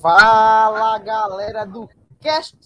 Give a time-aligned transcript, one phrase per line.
[0.00, 2.56] Fala galera do Cast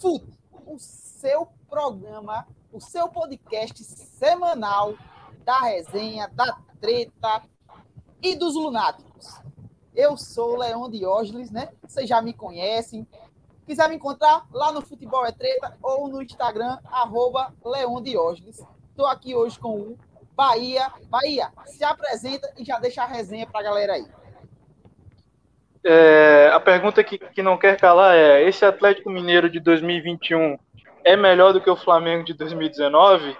[0.00, 0.26] Foot,
[0.66, 4.94] o seu programa, o seu podcast semanal
[5.44, 7.42] da resenha, da treta
[8.20, 9.40] e dos lunáticos.
[9.94, 11.68] Eu sou Leão Diógenes, né?
[11.80, 13.06] Vocês já me conhecem.
[13.66, 18.60] Quiser me encontrar lá no Futebol é Treta ou no Instagram, arroba Leão Diógenes.
[18.88, 19.98] Estou aqui hoje com o
[20.34, 20.92] Bahia.
[21.08, 24.19] Bahia, se apresenta e já deixa a resenha para a galera aí.
[25.84, 30.58] É, a pergunta que, que não quer calar é: esse Atlético Mineiro de 2021
[31.04, 33.36] é melhor do que o Flamengo de 2019?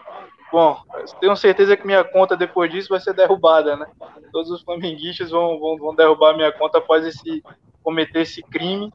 [0.51, 0.81] Bom,
[1.21, 3.87] tenho certeza que minha conta depois disso vai ser derrubada, né?
[4.33, 7.43] Todos os flamenguistas vão, vão, vão derrubar minha conta após esse
[7.83, 8.93] cometer esse crime.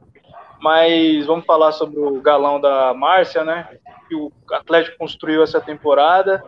[0.60, 3.78] Mas vamos falar sobre o galão da Márcia, né?
[4.08, 6.42] Que o Atlético construiu essa temporada.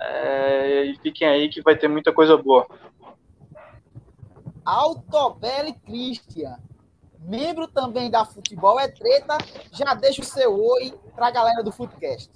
[0.00, 2.66] É, e fiquem aí que vai ter muita coisa boa.
[4.68, 6.58] Altobelli Christian,
[7.20, 9.38] membro também da Futebol é Treta,
[9.72, 12.30] já deixa o seu oi para a galera do Footcast.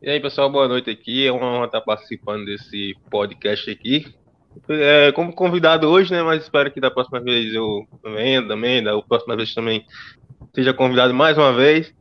[0.00, 1.26] E aí, pessoal, boa noite aqui.
[1.26, 4.14] É uma honra estar participando desse podcast aqui.
[4.68, 6.22] É, como convidado hoje, né?
[6.22, 9.84] Mas espero que da próxima vez eu venha também, da próxima vez também
[10.54, 11.92] seja convidado mais uma vez.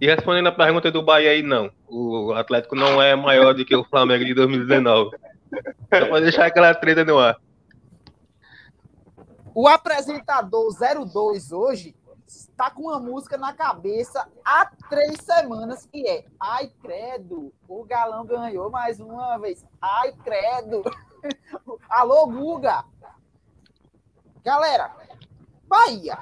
[0.00, 1.70] E respondendo a pergunta do Bahia aí, não.
[1.86, 5.16] O Atlético não é maior do que o Flamengo de 2019.
[5.94, 7.38] Só para deixar aquela treta no ar.
[9.54, 11.94] O apresentador 02 hoje
[12.26, 18.24] está com uma música na cabeça há três semanas que é Ai Credo, o galão
[18.24, 19.62] ganhou mais uma vez.
[19.78, 20.82] Ai Credo.
[21.90, 22.82] Alô, Guga.
[24.42, 24.90] Galera,
[25.68, 26.18] Bahia.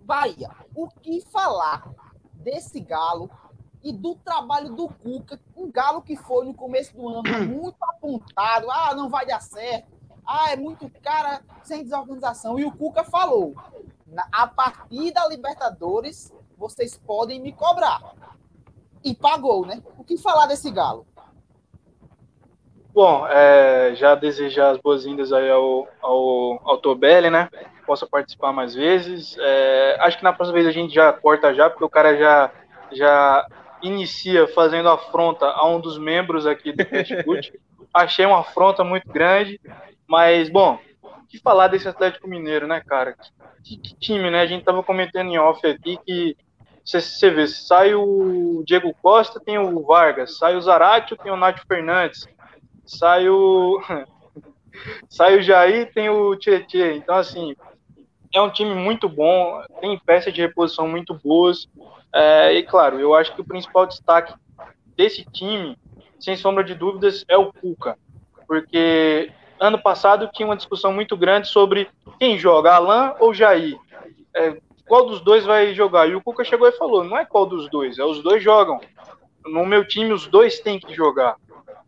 [0.00, 1.88] Bahia, o que falar
[2.34, 3.30] desse galo
[3.84, 8.68] e do trabalho do Cuca, um galo que foi no começo do ano muito apontado,
[8.68, 9.95] ah, não vai dar certo,
[10.26, 12.58] ah, é muito cara sem desorganização.
[12.58, 13.54] E o Cuca falou:
[14.32, 18.00] a partir da Libertadores, vocês podem me cobrar.
[19.04, 19.82] E pagou, né?
[19.96, 21.06] O que falar desse galo?
[22.92, 27.48] Bom, é, já desejar as boas-vindas aí ao, ao, ao Tobelli, né?
[27.86, 29.36] Possa participar mais vezes.
[29.38, 32.50] É, acho que na próxima vez a gente já corta já, porque o cara já,
[32.90, 33.46] já
[33.82, 37.52] inicia fazendo afronta a um dos membros aqui do Facebook.
[37.92, 39.60] Achei uma afronta muito grande.
[40.06, 43.16] Mas, bom, o que falar desse Atlético Mineiro, né, cara?
[43.64, 44.40] Que, que time, né?
[44.40, 46.36] A gente tava comentando em off aqui que
[46.84, 51.60] você vê, sai o Diego Costa, tem o Vargas, sai o Zaratio, tem o Nath
[51.66, 52.28] Fernandes,
[52.84, 53.80] sai o.
[55.10, 56.94] sai o Jair, tem o Tietê.
[56.94, 57.56] Então, assim,
[58.32, 61.68] é um time muito bom, tem peças de reposição muito boas.
[62.14, 64.32] É, e, claro, eu acho que o principal destaque
[64.96, 65.76] desse time,
[66.20, 67.98] sem sombra de dúvidas, é o Cuca.
[68.46, 73.78] Porque ano passado tinha uma discussão muito grande sobre quem joga, Alan ou Jair.
[74.34, 74.56] É,
[74.86, 76.08] qual dos dois vai jogar?
[76.08, 78.80] E o Cuca chegou e falou: não é qual dos dois, é os dois jogam.
[79.44, 81.36] No meu time, os dois têm que jogar.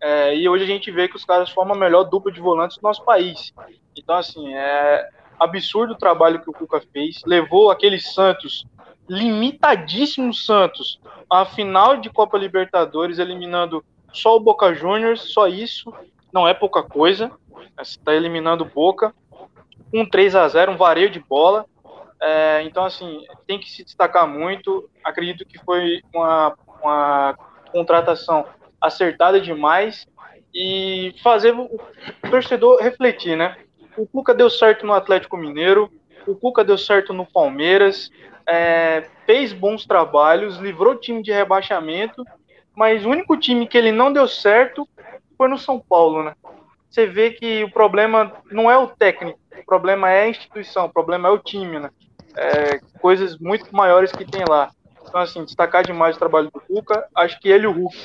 [0.01, 2.79] É, e hoje a gente vê que os caras formam a melhor dupla de volantes
[2.79, 3.53] do nosso país.
[3.97, 5.09] Então, assim, é
[5.39, 7.21] absurdo o trabalho que o Cuca fez.
[7.27, 8.65] Levou aquele Santos,
[9.09, 15.93] limitadíssimo Santos, à final de Copa Libertadores, eliminando só o Boca Juniors, só isso.
[16.33, 17.33] Não é pouca coisa
[17.81, 19.15] está eliminando Boca,
[19.93, 21.67] um 3 a 0 um vareio de bola.
[22.21, 24.89] É, então, assim, tem que se destacar muito.
[25.05, 27.39] Acredito que foi uma, uma
[27.73, 28.45] contratação
[28.81, 30.07] acertada demais
[30.55, 31.81] e fazer o
[32.31, 33.57] torcedor refletir, né?
[33.97, 35.91] O Cuca deu certo no Atlético Mineiro,
[36.27, 38.11] o Cuca deu certo no Palmeiras,
[38.47, 42.25] é, fez bons trabalhos, livrou o time de rebaixamento,
[42.75, 44.89] mas o único time que ele não deu certo
[45.37, 46.35] foi no São Paulo, né?
[46.89, 50.93] Você vê que o problema não é o técnico, o problema é a instituição, o
[50.93, 51.91] problema é o time, né?
[52.37, 54.71] É, coisas muito maiores que tem lá.
[55.03, 57.09] Então, assim, destacar demais o trabalho do Cuca.
[57.15, 57.97] Acho que ele e o Hulk,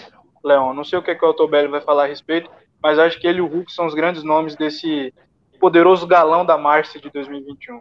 [0.44, 2.50] Leão, não sei o que, é que o Altobelli vai falar a respeito,
[2.82, 5.14] mas acho que ele e o Hulk são os grandes nomes desse
[5.60, 7.80] poderoso galão da Márcia de 2021.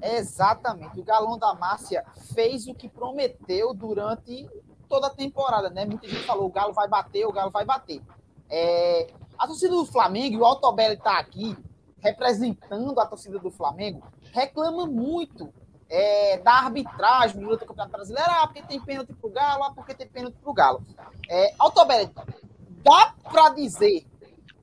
[0.00, 1.00] Exatamente.
[1.00, 4.48] O galão da Márcia fez o que prometeu durante
[4.88, 5.84] toda a temporada, né?
[5.84, 8.00] Muita gente falou: o Galo vai bater, o Galo vai bater.
[8.48, 11.56] É, a torcida do Flamengo, e o Altobelli está aqui
[11.98, 14.02] representando a torcida do Flamengo,
[14.32, 15.52] reclama muito
[15.88, 18.30] é, da arbitragem durante o Campeonato Brasileiro.
[18.30, 20.82] Ah, porque tem pênalti pro Galo, ah, porque tem pênalti pro Galo.
[21.28, 22.10] É, Altobelli,
[22.82, 24.06] dá para dizer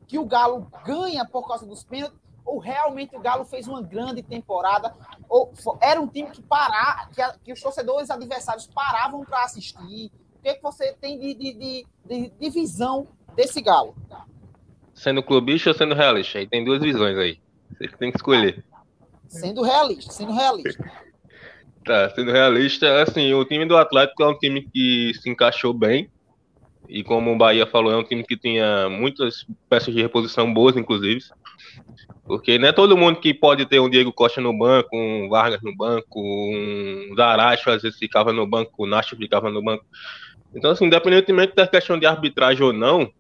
[0.08, 2.22] que o Galo ganha por causa dos pênaltis?
[2.46, 4.94] Ou realmente o Galo fez uma grande temporada?
[5.30, 10.12] Ou era um time que parar, que, que os torcedores adversários paravam para assistir?
[10.36, 13.96] O que, é que você tem de, de, de, de visão desse Galo.
[14.94, 16.40] Sendo clubista ou sendo realista?
[16.40, 17.40] Aí tem duas visões aí.
[17.72, 18.64] Você tem que escolher.
[19.28, 20.84] Sendo realista, sendo realista.
[21.86, 26.10] Tá, sendo realista, assim, o time do Atlético é um time que se encaixou bem.
[26.88, 30.78] E como o Bahia falou, é um time que tinha muitas peças de reposição boas,
[30.78, 31.20] inclusive.
[32.26, 35.62] Porque não é todo mundo que pode ter um Diego Costa no banco, um Vargas
[35.62, 39.86] no banco, um Zaracho às vezes ficava no banco, o Nacho ficava no banco.
[40.56, 43.12] Então, assim, independentemente da questão de arbitragem ou não,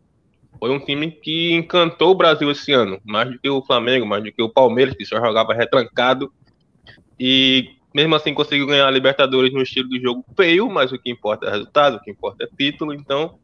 [0.59, 4.23] foi um time que encantou o Brasil esse ano, mais do que o Flamengo, mais
[4.23, 6.31] do que o Palmeiras, que só jogava retrancado.
[7.19, 11.11] E mesmo assim conseguiu ganhar a Libertadores no estilo de jogo feio, mas o que
[11.11, 12.93] importa é resultado, o que importa é título.
[12.93, 13.37] Então,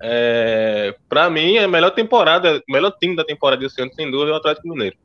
[0.00, 4.10] é, para mim, é a melhor temporada, o melhor time da temporada desse ano, sem
[4.10, 4.96] dúvida, é o Atlético Mineiro.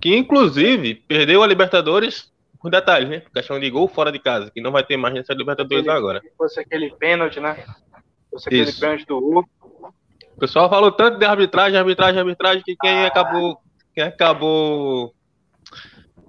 [0.00, 2.30] Que, inclusive, perdeu a Libertadores
[2.60, 3.22] por detalhes, né?
[3.34, 6.22] Questão de gol fora de casa, que não vai ter mais nessa Libertadores aquele, agora.
[6.36, 7.64] Fosse aquele pênalti, né?
[8.30, 8.80] Fosse aquele Isso.
[8.80, 9.48] pênalti do Hulk.
[10.36, 13.06] O pessoal falou tanto de arbitragem, arbitragem, arbitragem, que quem ah.
[13.06, 13.58] acabou,
[13.94, 15.14] quem acabou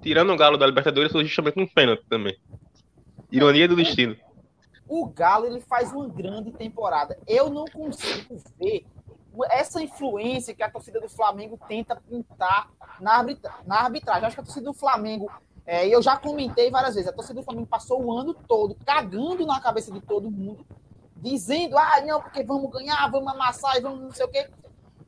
[0.01, 2.37] tirando o Galo da Libertadores foi justamente um pênalti também.
[3.31, 4.15] Ironia do destino.
[4.87, 7.17] O Galo ele faz uma grande temporada.
[7.25, 8.85] Eu não consigo ver
[9.49, 14.25] essa influência que a torcida do Flamengo tenta pintar na, arbitra na arbitragem.
[14.25, 15.31] Acho que a torcida do Flamengo,
[15.65, 19.45] é, eu já comentei várias vezes, a torcida do Flamengo passou o ano todo cagando
[19.45, 20.65] na cabeça de todo mundo,
[21.23, 24.49] dizendo, ah, não, porque vamos ganhar, vamos amassar e vamos não sei o quê.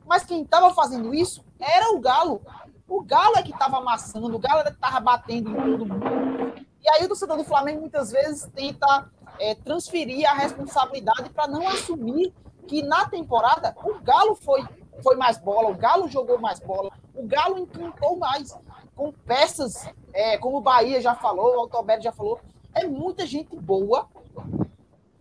[0.06, 2.40] Mas quem estava fazendo isso era o Galo.
[2.88, 6.54] O Galo é que estava amassando, o Galo é que estava batendo em todo mundo.
[6.82, 11.68] E aí o torcedor do Flamengo muitas vezes tenta é, transferir a responsabilidade para não
[11.68, 12.32] assumir
[12.66, 14.64] que na temporada o Galo foi,
[15.02, 18.56] foi mais bola, o Galo jogou mais bola, o Galo encantou mais,
[18.94, 22.40] com peças, é, como o Bahia já falou, o Altoberto já falou,
[22.74, 24.08] é muita gente boa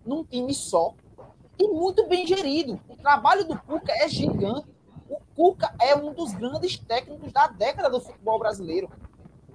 [0.05, 0.93] num time só
[1.57, 2.79] e muito bem gerido.
[2.87, 4.67] O trabalho do Cuca é gigante.
[5.09, 8.89] O Cuca é um dos grandes técnicos da década do futebol brasileiro.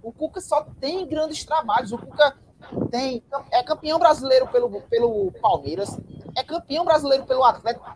[0.03, 1.93] O Cuca só tem grandes trabalhos.
[1.93, 2.37] O Cuca
[2.91, 5.99] tem, é campeão brasileiro pelo, pelo Palmeiras,
[6.37, 7.91] é campeão brasileiro pelo Atlético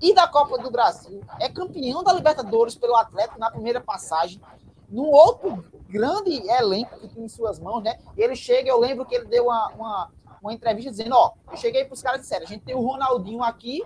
[0.00, 4.40] e da Copa do Brasil, é campeão da Libertadores pelo Atlético na primeira passagem,
[4.88, 7.98] num outro grande elenco que tem em suas mãos, né?
[8.16, 10.10] Ele chega, eu lembro que ele deu uma, uma,
[10.42, 12.80] uma entrevista dizendo: Ó, eu cheguei para os caras e disseram, a gente tem o
[12.80, 13.82] Ronaldinho aqui,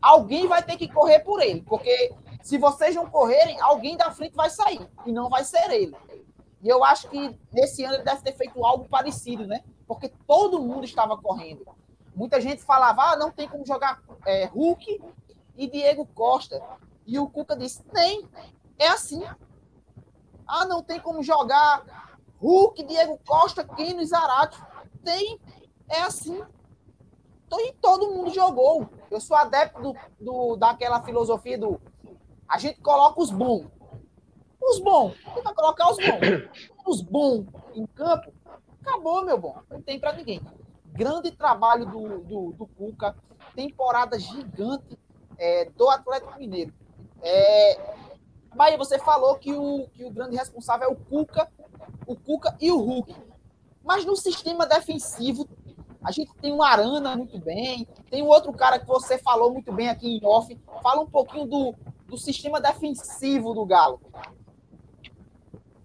[0.00, 4.34] alguém vai ter que correr por ele, porque se vocês não correrem, alguém da frente
[4.34, 5.96] vai sair, e não vai ser ele.
[6.62, 9.64] E eu acho que nesse ano ele deve ter feito algo parecido, né?
[9.86, 11.66] Porque todo mundo estava correndo.
[12.14, 15.02] Muita gente falava, ah, não tem como jogar é, Hulk
[15.56, 16.62] e Diego Costa.
[17.04, 18.28] E o Cuca disse, tem,
[18.78, 19.24] é assim.
[20.46, 22.08] Ah, não tem como jogar
[22.40, 24.60] Hulk, Diego Costa, Keno e Zarate.
[25.02, 25.40] Tem,
[25.92, 26.42] é assim.
[27.46, 28.88] Então, e todo mundo jogou.
[29.10, 31.80] Eu sou adepto do, do, daquela filosofia do
[32.52, 33.66] a gente coloca os bons.
[34.60, 35.14] Os bons.
[35.34, 36.50] Tenta colocar os bons.
[36.84, 38.32] Os bons em campo.
[38.80, 39.56] Acabou, meu bom.
[39.70, 40.40] Não tem para ninguém.
[40.86, 43.16] Grande trabalho do, do, do Cuca.
[43.54, 44.98] Temporada gigante
[45.38, 46.74] é, do Atlético Mineiro.
[47.22, 47.94] É,
[48.54, 51.50] Bahia, você falou que o, que o grande responsável é o Cuca,
[52.06, 53.14] o Cuca e o Hulk.
[53.82, 55.48] Mas no sistema defensivo,
[56.04, 59.72] a gente tem um Arana muito bem, tem um outro cara que você falou muito
[59.72, 60.56] bem aqui em off.
[60.82, 61.74] Fala um pouquinho do,
[62.08, 64.00] do sistema defensivo do Galo.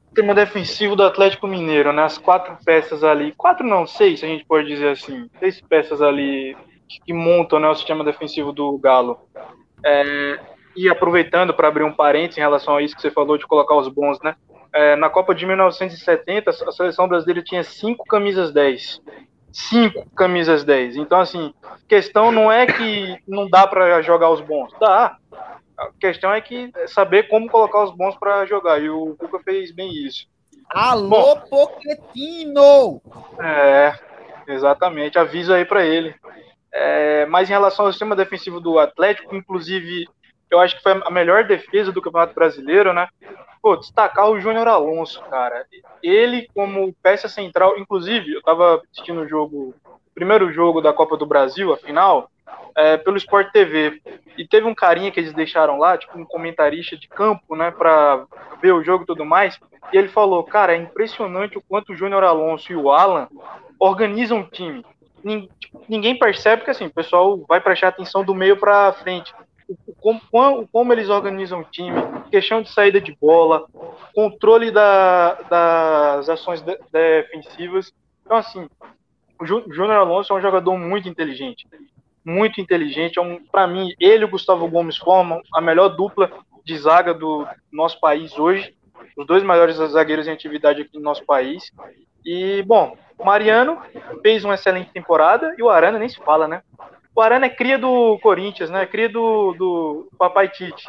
[0.06, 2.04] Sistema defensivo do Atlético Mineiro, né?
[2.04, 6.58] As quatro peças ali, quatro não, seis, a gente pode dizer assim, seis peças ali
[7.06, 9.20] que montam né, o sistema defensivo do Galo.
[9.86, 10.40] É,
[10.76, 13.76] e aproveitando para abrir um parênteses em relação a isso que você falou de colocar
[13.76, 14.36] os bons, né?
[14.74, 19.02] É, na Copa de 1970, a seleção brasileira tinha cinco camisas 10.
[19.58, 20.98] Cinco camisas 10.
[20.98, 21.52] Então, assim,
[21.88, 24.72] questão não é que não dá para jogar os bons.
[24.80, 25.18] Dá.
[25.76, 28.80] A questão é que é saber como colocar os bons para jogar.
[28.80, 30.28] E o Cuca fez bem isso.
[30.70, 33.02] Alô, Bom, Pochettino!
[33.42, 33.94] É,
[34.48, 35.18] exatamente.
[35.18, 36.14] Aviso aí para ele.
[36.72, 40.08] É, mas em relação ao sistema defensivo do Atlético, inclusive,
[40.50, 43.08] eu acho que foi a melhor defesa do Campeonato Brasileiro, né?
[43.62, 45.66] Pô, destacar o Júnior Alonso, cara.
[46.02, 49.74] Ele, como peça central, inclusive, eu tava assistindo o jogo,
[50.16, 52.30] primeiro jogo da Copa do Brasil, a final,
[52.76, 54.02] é, pelo Sport TV.
[54.38, 58.26] E teve um carinha que eles deixaram lá, tipo um comentarista de campo, né, pra
[58.62, 59.60] ver o jogo e tudo mais.
[59.92, 63.28] E ele falou: Cara, é impressionante o quanto o Júnior Alonso e o Alan
[63.80, 64.86] organizam o time.
[65.60, 69.34] Tipo, ninguém percebe que assim, o pessoal vai prestar atenção do meio para frente.
[70.00, 71.98] Como, como, eles organizam o time,
[72.32, 73.66] questão de saída de bola,
[74.14, 77.92] controle da, das ações de, defensivas.
[78.26, 78.70] Então, assim,
[79.40, 81.68] o Júnior Alonso é um jogador muito inteligente
[82.28, 83.18] muito inteligente.
[83.18, 86.30] É um, para mim, ele e o Gustavo Gomes formam a melhor dupla
[86.66, 88.76] de zaga do nosso país hoje.
[89.16, 91.72] os dois maiores zagueiros em atividade aqui no nosso país.
[92.26, 93.82] E, bom, Mariano
[94.22, 96.62] fez uma excelente temporada e o Arana nem se fala, né?
[97.18, 98.86] O Arana é cria do Corinthians, né?
[98.86, 100.88] Cria do, do Papai Tite.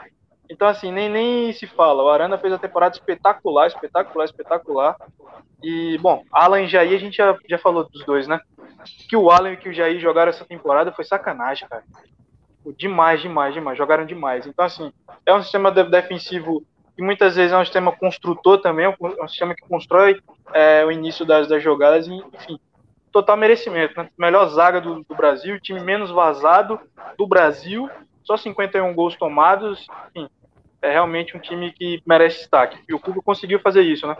[0.50, 2.02] Então, assim, nem, nem se fala.
[2.02, 4.96] O Arana fez a temporada espetacular, espetacular, espetacular.
[5.62, 8.38] E, bom, Alan e Jair, a gente já, já falou dos dois, né?
[9.08, 11.82] Que o Alan e que o Jair jogaram essa temporada foi sacanagem, cara.
[12.76, 13.78] Demais, demais, demais.
[13.78, 14.46] Jogaram demais.
[14.46, 14.92] Então, assim,
[15.24, 16.62] é um sistema defensivo
[16.94, 20.20] que muitas vezes é um sistema construtor também, é um sistema que constrói
[20.52, 22.60] é, o início das, das jogadas, enfim,
[23.12, 24.08] total merecimento, né?
[24.18, 26.80] Melhor zaga do, do, Brasil, time menos vazado
[27.16, 27.88] do Brasil,
[28.22, 30.28] só 51 gols tomados, enfim,
[30.82, 32.78] é realmente um time que merece destaque.
[32.88, 34.16] E o Cuba conseguiu fazer isso, né?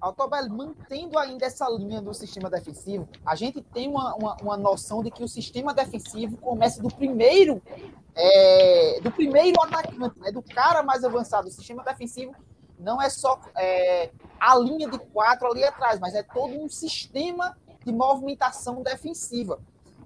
[0.00, 5.02] Altobel, mantendo ainda essa linha do sistema defensivo, a gente tem uma, uma, uma noção
[5.02, 7.60] de que o sistema defensivo começa do primeiro
[8.14, 11.48] é, do primeiro atacante, né, do cara mais avançado.
[11.48, 12.34] O sistema defensivo
[12.78, 14.10] não é só é,
[14.40, 19.60] a linha de quatro ali atrás, mas é todo um sistema de movimentação defensiva.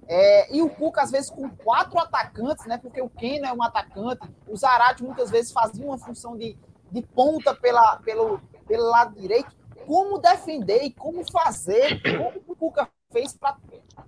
[0.07, 2.77] É, e o Cuca, às vezes, com quatro atacantes, né?
[2.77, 6.57] Porque o Keno é um atacante, o Zarate muitas vezes fazia uma função de,
[6.91, 12.89] de ponta pela, pelo, pelo lado direito como defender e como fazer, como o Cuca
[13.11, 13.57] fez para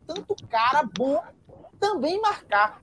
[0.05, 1.22] tanto cara bom
[1.79, 2.81] também marcar.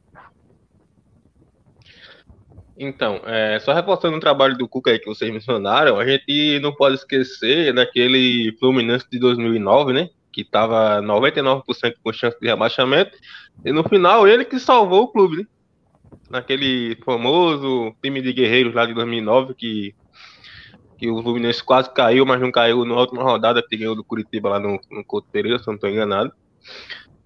[2.77, 6.75] Então, é, só reforçando o trabalho do Cuca aí que vocês mencionaram, a gente não
[6.75, 10.11] pode esquecer daquele Fluminense de 2009, né?
[10.33, 13.17] Que estava 99% com chance de rebaixamento,
[13.65, 15.45] e no final ele que salvou o clube, né?
[16.29, 19.95] Naquele famoso time de guerreiros lá de 2009 que
[20.97, 24.49] que o Fluminense quase caiu, mas não caiu na última rodada, que ganhou do Curitiba
[24.49, 26.33] lá no, no Couto Pereira, se não estou enganado.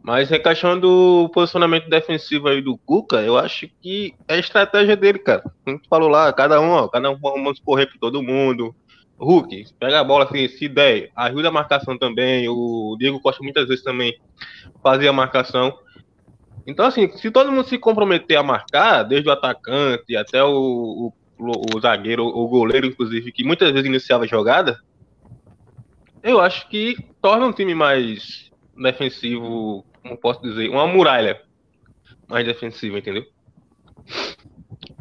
[0.09, 0.89] Mas encaixando
[1.25, 5.43] o posicionamento defensivo aí do Cuca, eu acho que é a estratégia dele, cara.
[5.63, 8.75] Como tu falou lá, cada um, ó, cada um vamos correr por todo mundo.
[9.19, 12.49] Hulk, pega a bola assim, se der, ajuda a marcação também.
[12.49, 14.19] O Diego Costa muitas vezes também
[14.83, 15.79] fazia a marcação.
[16.67, 21.13] Então, assim, se todo mundo se comprometer a marcar, desde o atacante até o, o
[21.39, 24.81] o zagueiro, o goleiro, inclusive, que muitas vezes iniciava a jogada,
[26.23, 31.43] eu acho que torna um time mais defensivo, como posso dizer, uma muralha
[32.29, 33.25] mais defensiva, entendeu?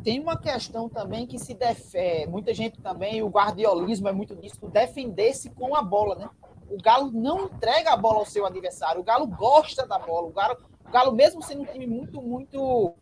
[0.04, 4.58] Tem uma questão também que se defende, muita gente também, o guardiolismo é muito disso,
[4.68, 6.30] defender-se com a bola, né?
[6.70, 10.32] O Galo não entrega a bola ao seu adversário, o Galo gosta da bola, o
[10.32, 12.94] Galo, o Galo, mesmo sendo um time muito, muito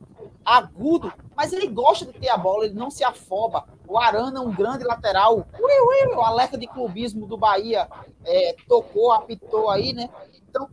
[0.43, 3.65] agudo, mas ele gosta de ter a bola, ele não se afoba.
[3.87, 5.47] O Arana é um grande lateral.
[5.59, 7.87] Ui, ui, o alerta de clubismo do Bahia
[8.23, 10.09] é, tocou, apitou aí, né?
[10.49, 10.67] Então,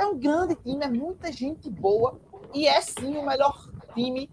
[0.00, 2.18] é um grande time, é muita gente boa
[2.54, 4.30] e é sim o melhor time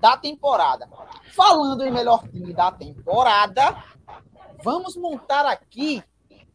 [0.00, 0.88] da temporada.
[1.34, 3.84] Falando em melhor time da temporada,
[4.64, 6.02] vamos montar aqui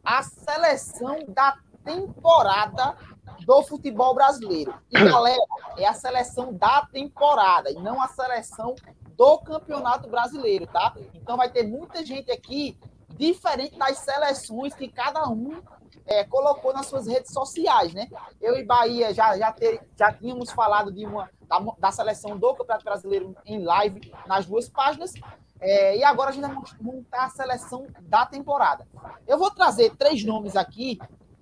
[0.03, 2.97] a seleção da temporada
[3.45, 4.73] do futebol brasileiro.
[4.89, 5.43] E, galera,
[5.77, 8.73] é a seleção da temporada e não a seleção
[9.15, 10.93] do Campeonato Brasileiro, tá?
[11.13, 12.77] Então vai ter muita gente aqui
[13.09, 15.61] diferente das seleções que cada um
[16.05, 18.07] é, colocou nas suas redes sociais, né?
[18.39, 22.53] Eu e Bahia já, já, ter, já tínhamos falado de uma da, da, seleção do
[22.53, 25.13] Campeonato Brasileiro em live nas duas páginas.
[25.59, 28.87] É, e agora a gente vai montar a seleção da temporada.
[29.25, 30.99] Eu vou trazer três nomes aqui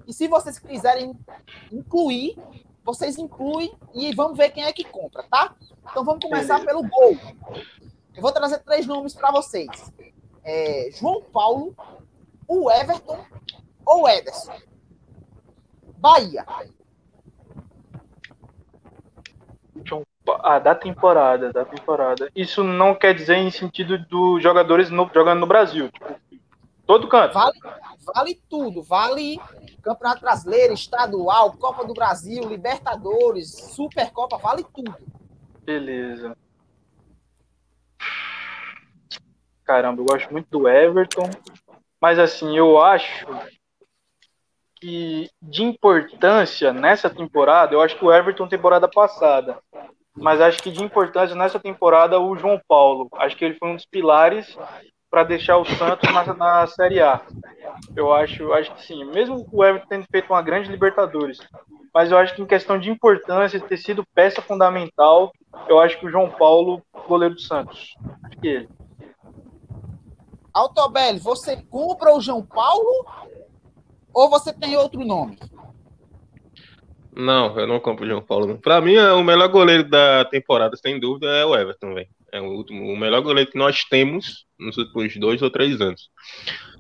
[0.08, 1.18] e se vocês quiserem
[1.72, 2.38] incluir,
[2.84, 5.56] vocês incluem e vamos ver quem é que compra, tá?
[5.90, 6.66] Então vamos começar Beleza.
[6.66, 7.18] pelo gol.
[8.16, 9.92] Eu vou trazer três nomes para vocês:
[10.44, 11.76] é, João Paulo,
[12.48, 13.26] o Everton
[13.86, 14.54] ou o Ederson?
[15.98, 16.46] Bahia.
[20.42, 22.30] Ah, da temporada, da temporada.
[22.36, 25.90] Isso não quer dizer em sentido dos jogadores no, jogando no Brasil.
[25.92, 26.16] Tipo,
[26.86, 27.34] todo canto.
[27.34, 27.60] Vale,
[28.14, 28.82] vale tudo.
[28.84, 29.40] Vale
[29.84, 34.96] Campeonato Brasileiro, Estadual, Copa do Brasil, Libertadores, Supercopa, vale tudo.
[35.64, 36.36] Beleza.
[39.66, 41.30] Caramba, eu gosto muito do Everton.
[42.00, 43.26] Mas assim, eu acho
[44.84, 49.58] que de importância nessa temporada, eu acho que o Everton temporada passada.
[50.14, 53.08] Mas acho que de importância nessa temporada o João Paulo.
[53.14, 54.58] Acho que ele foi um dos pilares
[55.10, 57.22] para deixar o Santos na, na Série A.
[57.96, 59.06] Eu acho, acho que sim.
[59.06, 61.38] Mesmo o Everton tendo feito uma grande Libertadores,
[61.94, 65.32] mas eu acho que em questão de importância, ter sido peça fundamental,
[65.70, 67.96] eu acho que o João Paulo, goleiro do Santos.
[68.26, 68.70] Acho que ele.
[70.54, 73.06] Altobelli, você compra o João Paulo
[74.14, 75.38] ou você tem outro nome?
[77.16, 78.58] Não, eu não compro o João Paulo.
[78.58, 82.08] Para mim, o melhor goleiro da temporada, sem dúvida, é o Everton, velho.
[82.32, 86.10] É o, último, o melhor goleiro que nós temos nos últimos dois ou três anos.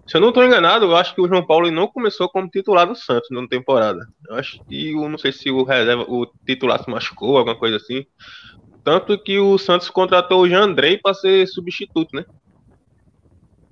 [0.08, 2.88] Se eu não estou enganado, eu acho que o João Paulo não começou como titular
[2.88, 4.06] do Santos na temporada.
[4.28, 7.78] Eu acho que, eu não sei se o reserva, o titular se machucou, alguma coisa
[7.78, 8.06] assim.
[8.84, 12.26] Tanto que o Santos contratou o Jean Andrei para ser substituto, né?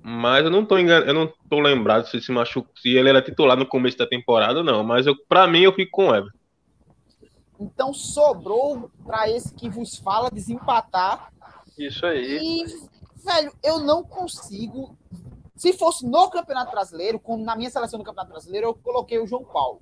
[0.02, 1.00] Mas eu não tô engan...
[1.00, 4.62] eu não tô lembrado se se machucou, se ele era titular no começo da temporada,
[4.62, 4.82] não.
[4.82, 6.38] Mas eu, para mim eu fico com o Everton.
[7.60, 11.32] Então sobrou para esse que vos fala desempatar.
[11.78, 12.38] Isso aí.
[12.42, 12.64] E,
[13.24, 14.96] velho, eu não consigo.
[15.54, 19.26] Se fosse no Campeonato Brasileiro, como na minha seleção do Campeonato Brasileiro, eu coloquei o
[19.26, 19.80] João Paulo.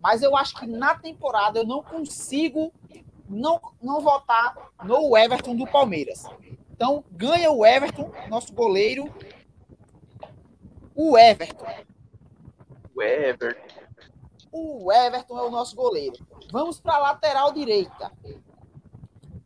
[0.00, 2.72] Mas eu acho que na temporada eu não consigo
[3.28, 4.54] não, não votar
[4.84, 6.24] no Everton do Palmeiras.
[6.70, 9.12] Então, ganha o Everton, nosso goleiro.
[10.96, 11.66] O Everton.
[12.94, 13.76] O Everton.
[14.50, 16.16] O Everton é o nosso goleiro.
[16.50, 18.10] Vamos para a lateral direita.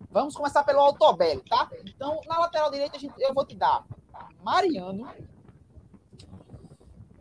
[0.08, 1.68] Vamos começar pelo Altobelli, tá?
[1.84, 3.84] Então, na lateral direita, gente, eu vou te dar
[4.42, 5.08] Mariano.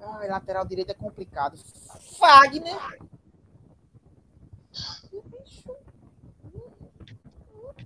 [0.01, 1.57] Ai, lateral direita é complicado.
[2.17, 2.77] Fagner.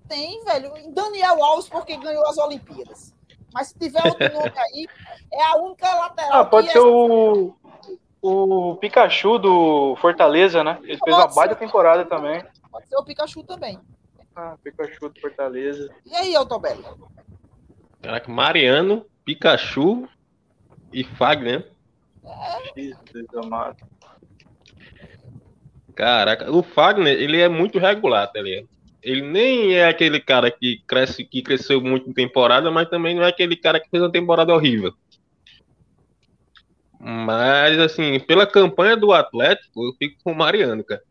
[0.08, 0.94] Tem, velho.
[0.94, 3.14] Daniel Alves, porque ganhou as Olimpíadas.
[3.54, 4.88] Mas se tiver outro nome aí,
[5.32, 6.42] é a única lateral.
[6.42, 6.82] Ah, pode ser é...
[6.82, 7.56] o,
[8.22, 10.80] o Pikachu do Fortaleza, né?
[10.84, 12.44] Ele fez uma baita temporada também.
[12.72, 13.80] Pode ser o Pikachu também.
[14.36, 15.94] Ah, Pikachu do Fortaleza.
[16.06, 16.84] E aí, Altobelli?
[18.02, 20.08] Caraca, Mariano, Pikachu
[20.92, 21.72] e Fagner.
[22.26, 22.82] É.
[22.82, 23.78] Jesus amado.
[25.96, 28.68] Caraca, o Fagner, ele é muito regular, tá ligado?
[29.04, 33.24] Ele nem é aquele cara que cresce, que cresceu muito em temporada, mas também não
[33.24, 34.94] é aquele cara que fez uma temporada horrível.
[37.00, 41.02] Mas, assim, pela campanha do Atlético, eu fico com o Mariano, cara.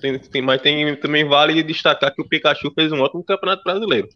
[0.00, 4.08] Tem, tem, mas tem, também vale destacar que o Pikachu fez um ótimo campeonato brasileiro.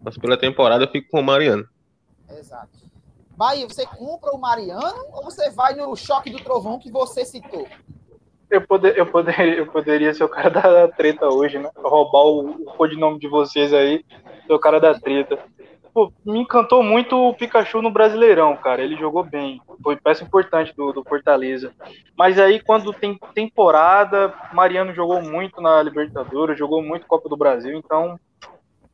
[0.00, 1.66] Mas pela temporada eu fico com o Mariano.
[2.30, 2.78] Exato.
[3.36, 7.66] Bahia, você compra o Mariano ou você vai no choque do trovão que você citou?
[8.50, 11.70] Eu, poder, eu, poder, eu poderia ser o cara da treta hoje, né?
[11.76, 14.04] Roubar o, codinome de vocês aí,
[14.46, 15.38] ser o cara da treta.
[15.92, 18.82] Pô, me encantou muito o Pikachu no Brasileirão, cara.
[18.82, 19.60] Ele jogou bem.
[19.82, 21.72] Foi peça importante do, do Fortaleza.
[22.16, 27.76] Mas aí, quando tem temporada, Mariano jogou muito na Libertadores, jogou muito Copa do Brasil,
[27.76, 28.18] então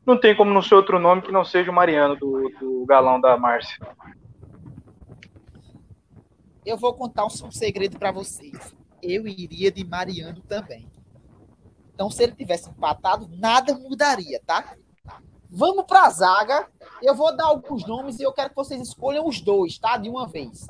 [0.05, 3.19] não tem como não ser outro nome que não seja o Mariano do, do galão
[3.21, 3.77] da Márcia.
[6.65, 8.74] Eu vou contar um segredo para vocês
[9.11, 10.89] eu iria de Mariano também.
[11.93, 14.75] Então, se ele tivesse empatado, nada mudaria, tá?
[15.49, 16.69] Vamos para a zaga.
[17.01, 19.95] Eu vou dar alguns nomes e eu quero que vocês escolham os dois, tá?
[19.97, 20.67] De uma vez.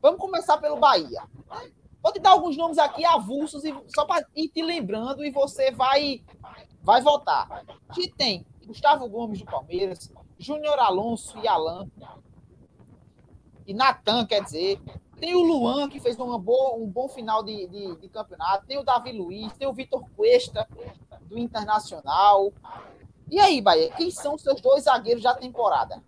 [0.00, 1.22] Vamos começar pelo Bahia.
[2.02, 5.70] Vou te dar alguns nomes aqui avulsos, e, só para ir te lembrando e você
[5.70, 6.22] vai,
[6.82, 7.64] vai votar.
[7.92, 11.90] Que tem Gustavo Gomes do Palmeiras, Júnior Alonso e Alan.
[13.66, 14.80] E Natan, quer dizer,
[15.18, 18.66] tem o Luan, que fez uma boa, um bom final de, de, de campeonato.
[18.66, 20.66] Tem o Davi Luiz, tem o Vitor Cuesta,
[21.22, 22.52] do Internacional.
[23.30, 26.02] E aí, Bahia, quem são os seus dois zagueiros da temporada?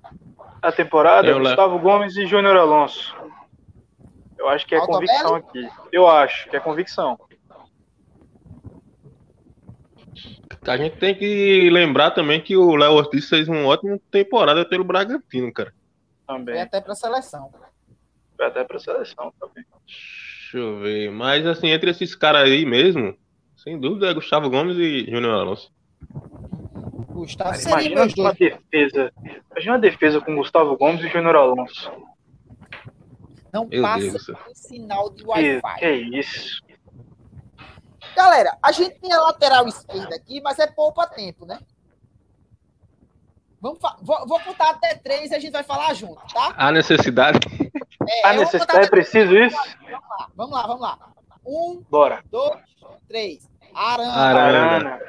[0.62, 3.14] A temporada, Eu, Gustavo Gomes e Júnior Alonso.
[4.38, 5.68] Eu acho que é Alto convicção aqui.
[5.92, 7.18] Eu acho que é convicção.
[10.66, 14.84] A gente tem que lembrar também que o Léo Ortiz fez uma ótima temporada pelo
[14.84, 15.72] Bragantino, cara.
[16.26, 16.54] Também.
[16.54, 17.50] E até para a seleção
[18.40, 19.64] foi até para seleção também.
[19.86, 21.10] Deixa eu ver.
[21.10, 23.14] Mas assim, entre esses caras aí mesmo,
[23.54, 25.70] sem dúvida é Gustavo Gomes e Júnior Alonso.
[27.10, 29.12] Gustavo Cara, imagina uma defesa.
[29.50, 31.92] Imagina uma defesa com Gustavo Gomes e Júnior Alonso.
[33.52, 34.32] Não Meu passa Deus.
[34.54, 35.80] sinal de Wi-Fi.
[35.80, 36.62] Que, que isso?
[38.16, 41.58] Galera, a gente tem a lateral esquerda aqui, mas é poupa tempo, né?
[43.60, 46.54] Vamos vou, vou contar até três e a gente vai falar junto, tá?
[46.56, 47.38] A necessidade.
[48.10, 49.56] É, a necessidade é preciso isso?
[50.34, 51.38] Vamos lá, vamos lá, vamos lá.
[51.46, 52.24] Um, Bora.
[52.28, 52.60] dois,
[53.06, 53.48] três.
[53.72, 54.12] Arana.
[54.12, 55.00] Arana.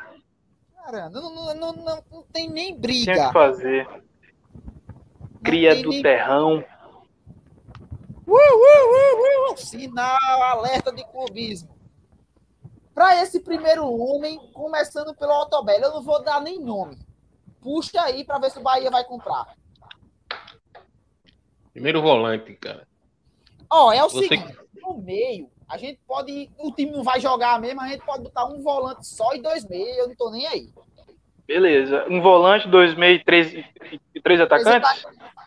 [0.86, 1.10] Arana.
[1.10, 3.14] Não, não, não, não, não tem nem briga.
[3.14, 3.88] Tinha que fazer.
[5.44, 6.04] Cria do nem...
[6.04, 6.64] terrão.
[8.28, 11.76] Uh, uh, uh, uh, Sinal, alerta de clubismo.
[12.94, 17.00] Para esse primeiro homem, começando pelo Autobel, eu não vou dar nem nome.
[17.62, 19.56] Puxa aí para ver se o Bahia vai comprar.
[21.74, 22.88] Primeiro volante, cara.
[23.72, 24.28] Ó, oh, é o Você...
[24.28, 26.50] seguinte, no meio, a gente pode.
[26.58, 29.66] O time não vai jogar mesmo, a gente pode botar um volante só e dois
[29.66, 30.70] meios, eu não tô nem aí.
[31.48, 32.06] Beleza.
[32.10, 33.54] Um volante, dois meios e três,
[34.14, 35.06] e três atacantes?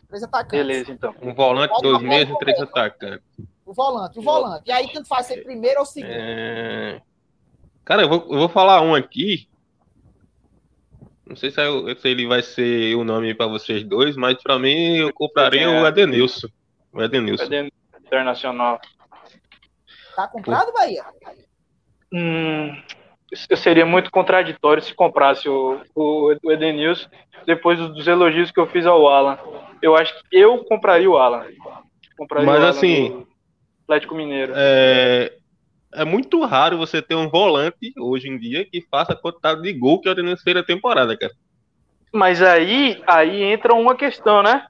[0.09, 0.67] Três atacantes.
[0.67, 1.15] Beleza, então.
[1.21, 3.27] Um volante, pode dois meios e três atacantes.
[3.67, 4.63] O volante, o volante.
[4.67, 6.13] E aí tanto faz ser primeiro ou segundo.
[6.13, 7.03] É...
[7.85, 9.47] Cara, eu vou, eu vou falar um aqui
[11.27, 14.59] Não sei se, é se ele vai ser o nome para vocês dois, mas para
[14.59, 15.83] mim eu compraria é.
[15.83, 16.49] o Edenilson.
[16.93, 17.45] O Edenilson.
[17.45, 17.84] Edenilson
[18.15, 18.81] Internacional.
[20.15, 21.05] Tá comprado, Bahia?
[22.13, 22.81] Hum,
[23.57, 27.09] seria muito contraditório se comprasse o, o, o Edenilson
[27.45, 29.39] depois dos elogios que eu fiz ao Alan.
[29.83, 31.45] Eu acho que eu compraria o Alan.
[32.17, 33.27] Compraria Mas o Alan assim,
[33.83, 34.53] Atlético Mineiro.
[34.57, 35.33] É,
[35.93, 39.73] é muito raro você ter um volante hoje em dia que faça a quantidade de
[39.73, 41.33] gol que o Edenilson fez na temporada, cara.
[42.13, 44.65] Mas aí, aí entra uma questão, né?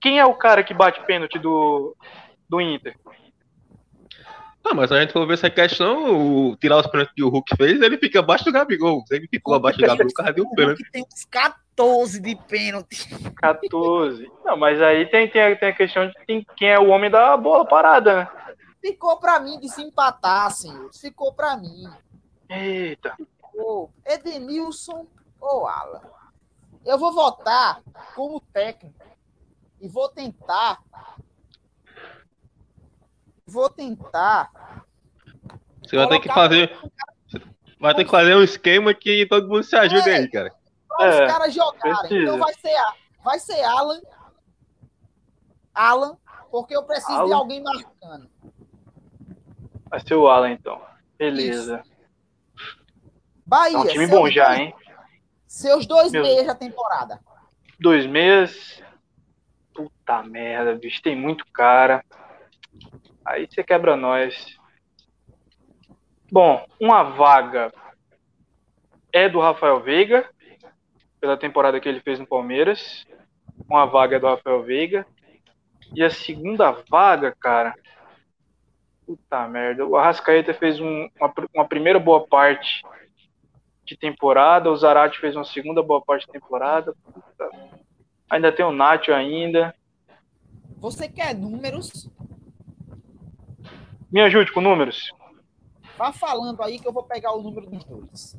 [0.00, 1.94] Quem é o cara que bate pênalti do,
[2.48, 2.96] do Inter?
[4.64, 7.56] Ah, mas a gente for ver essa questão, o, tirar os pênaltis que o Hulk
[7.56, 9.02] fez, ele fica abaixo do Gabigol.
[9.10, 10.90] Ele ficou abaixo do Gabigol, o cara deu pênalti.
[10.92, 13.08] tem uns 14 de pênalti.
[13.36, 14.30] 14.
[14.44, 16.14] Não, mas aí tem, tem, tem a questão de
[16.56, 18.28] quem é o homem da bola parada, né?
[18.80, 20.90] Ficou pra mim de se empatar, senhor.
[20.92, 21.88] Ficou pra mim.
[22.48, 23.16] Eita.
[23.16, 23.90] Ficou.
[24.04, 25.06] Edenilson
[25.40, 26.02] ou Alan?
[26.84, 27.82] Eu vou votar
[28.14, 29.04] como técnico
[29.80, 30.78] e vou tentar
[33.48, 34.50] vou tentar.
[35.82, 36.78] Você vai ter que fazer.
[37.80, 40.52] Vai ter que fazer um esquema que todo mundo se ajude é, aí, cara.
[40.88, 41.98] Para é, os caras jogarem.
[41.98, 42.22] Precisa.
[42.22, 42.76] Então vai ser,
[43.24, 44.00] vai ser Alan.
[45.74, 46.16] Alan,
[46.50, 47.26] porque eu preciso Alan.
[47.26, 48.28] de alguém marcando.
[49.88, 50.82] Vai ser o Alan, então.
[51.16, 51.82] Beleza.
[51.84, 51.98] Isso.
[53.46, 53.76] Bahia.
[53.76, 54.74] É um time bom já, hein?
[55.46, 56.26] Seus dois Meus...
[56.26, 57.20] meses da temporada.
[57.80, 58.82] Dois meses.
[59.72, 61.00] Puta merda, bicho.
[61.00, 62.04] Tem muito cara.
[63.28, 64.56] Aí você quebra nós.
[66.32, 67.70] Bom, uma vaga
[69.12, 70.26] é do Rafael Veiga,
[71.20, 73.06] pela temporada que ele fez no Palmeiras.
[73.68, 75.06] Uma vaga é do Rafael Veiga.
[75.94, 77.74] E a segunda vaga, cara.
[79.04, 79.86] Puta merda.
[79.86, 82.82] O Arrascaeta fez um, uma, uma, primeira boa parte
[83.84, 84.70] de temporada.
[84.70, 86.94] O Zarate fez uma segunda boa parte de temporada.
[87.04, 87.50] Puta.
[88.30, 89.74] Ainda tem o Nacho ainda.
[90.78, 92.08] Você quer números?
[94.10, 95.12] Me ajude com números.
[95.96, 98.38] Vá falando aí que eu vou pegar o número dos dois.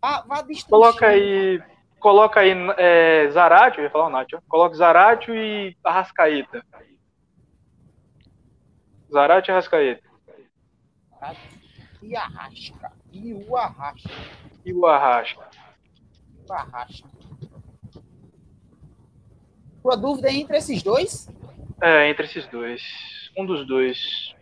[0.00, 1.62] Vá, vá Coloca aí.
[1.98, 6.64] Coloca aí é, Zaratio, eu ia falar o Nath, Coloca Zaratio e Arrascaeta.
[9.12, 10.08] Zaratio e Arrascaeta.
[12.00, 12.92] E Arrasca.
[13.12, 14.10] E o Arrasca.
[14.64, 15.48] E o Arrasca.
[16.48, 17.08] O Arrasca.
[19.82, 21.28] Sua dúvida é entre esses dois?
[21.82, 22.82] É, entre esses dois.
[23.36, 24.34] Um dos dois.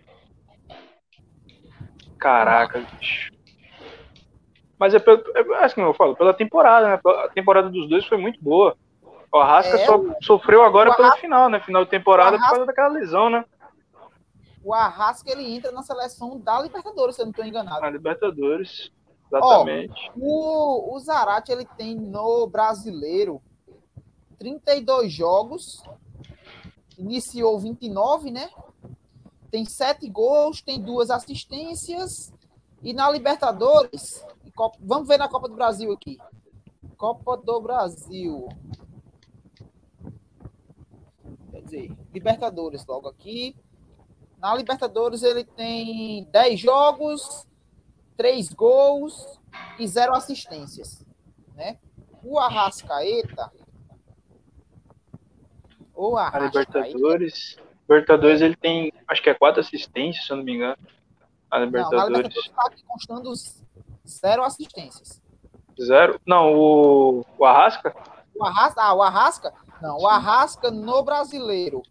[2.27, 3.31] Caraca, bicho.
[4.77, 7.01] Mas é, pelo, é assim como eu falo, pela temporada, né?
[7.25, 8.77] A temporada dos dois foi muito boa.
[9.33, 11.61] O Arrasca é, só sofreu agora pelo final, né?
[11.61, 13.45] Final de temporada Arrasca, por causa daquela lesão, né?
[14.65, 17.81] O Arrasca ele entra na seleção da Libertadores, se eu não estou enganado.
[17.81, 18.91] Na Libertadores,
[19.29, 20.11] exatamente.
[20.21, 23.41] Ó, o, o Zarate ele tem no brasileiro
[24.37, 25.81] 32 jogos,
[26.99, 28.51] iniciou 29, né?
[29.57, 32.31] Tem sete gols, tem duas assistências.
[32.83, 34.23] E na Libertadores,
[34.79, 36.19] vamos ver na Copa do Brasil aqui.
[36.99, 38.49] Copa do Brasil.
[41.51, 43.57] Quer dizer, Libertadores logo aqui.
[44.39, 47.49] Na Libertadores ele tem 10 jogos,
[48.15, 49.41] 3 gols
[49.79, 51.03] e 0 assistências.
[51.55, 51.79] Né?
[52.23, 53.51] O Arrascaeta.
[55.95, 56.79] O Arrascaeta.
[56.79, 57.66] A Libertadores.
[57.89, 60.77] Libertadores ele tem, acho que é quatro assistências, se eu não me engano.
[61.51, 62.11] A Libertadores.
[62.11, 63.33] Não, Libertadores tá constando
[64.07, 65.23] zero assistências.
[65.81, 66.21] Zero?
[66.27, 67.95] Não, o, o Arrasca?
[68.35, 69.55] O Arrasca, ah, o Arrasca?
[69.81, 71.83] Não, o Arrasca no brasileiro.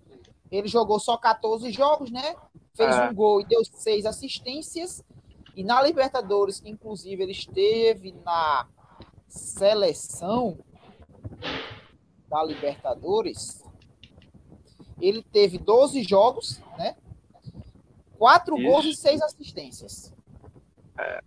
[0.52, 2.36] Ele jogou só 14 jogos, né?
[2.76, 3.10] Fez é.
[3.10, 5.04] um gol e deu seis assistências.
[5.56, 8.68] E na Libertadores, que inclusive ele esteve na
[9.28, 10.58] seleção
[12.28, 13.64] da Libertadores,
[15.00, 16.96] ele teve 12 jogos, né?
[18.18, 18.68] Quatro Isso.
[18.68, 20.14] gols e seis assistências.
[20.98, 21.22] É.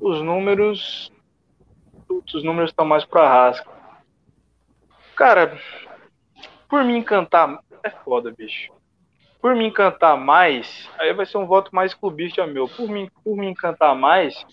[0.00, 1.12] Os números.
[2.08, 3.70] Os números estão mais para rasca.
[5.16, 5.60] Cara,
[6.68, 7.62] por me encantar.
[7.82, 8.72] É foda, bicho.
[9.40, 12.68] Por me encantar mais, aí vai ser um voto mais clubista meu.
[12.68, 14.44] Por me, por me encantar mais,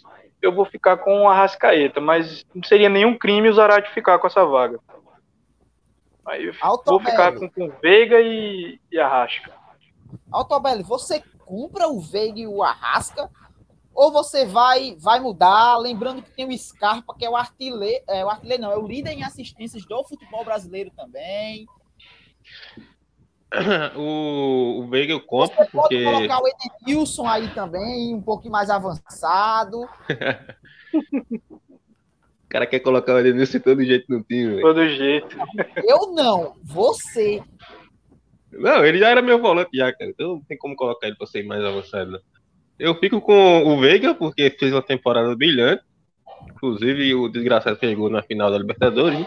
[0.42, 4.28] eu vou ficar com o Arrascaeta, mas não seria nenhum crime o Zarate ficar com
[4.28, 4.80] essa vaga.
[6.28, 9.54] Aí vou ficar com, com Veiga e, e Arrasca.
[10.30, 13.32] Altobelli, você compra o Veiga e o Arrasca?
[13.96, 15.78] Ou você vai vai mudar?
[15.78, 18.86] Lembrando que tem o Scarpa, que é o artilheiro, é, o artilheiro não, é o
[18.86, 21.66] líder em assistências do futebol brasileiro também.
[23.96, 26.04] O, o Veiga eu compro você porque...
[26.04, 29.88] pode colocar o Edenilson aí também, um pouquinho mais avançado.
[32.58, 34.62] cara quer colocar o Edenilson de todo jeito no time, velho.
[34.62, 35.38] Todo jeito.
[35.88, 37.41] Eu não, você.
[38.52, 40.10] Não, ele já era meu volante já, cara.
[40.10, 42.12] Então não tem como colocar ele pra ser mais avançado.
[42.12, 42.20] não.
[42.80, 45.84] Eu fico com o Veiga, porque fez uma temporada brilhante.
[46.50, 49.26] Inclusive, o desgraçado pegou na final da Libertadores.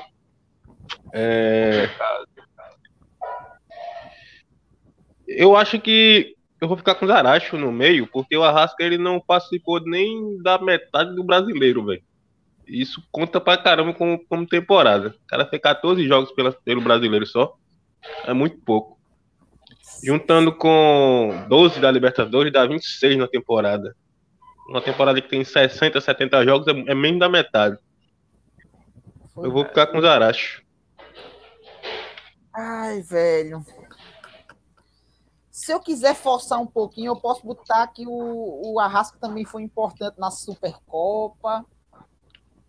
[1.13, 1.89] É...
[5.27, 8.99] Eu acho que eu vou ficar com o Zaracho no meio, porque o Arrasca ele
[8.99, 12.03] não participou nem da metade do brasileiro, velho.
[12.71, 15.09] Isso conta pra caramba como, como temporada.
[15.09, 17.57] O cara fez 14 jogos pela, pelo brasileiro só.
[18.25, 18.99] É muito pouco.
[20.05, 23.95] Juntando com 12 da Libertadores, dá 26 na temporada.
[24.69, 27.77] Uma temporada que tem 60, 70 jogos é, é menos da metade.
[29.37, 30.63] Eu vou ficar com o Zaracho.
[32.55, 33.65] Ai, velho.
[35.51, 39.63] Se eu quiser forçar um pouquinho, eu posso botar que o, o Arrasca também foi
[39.63, 41.67] importante na Supercopa.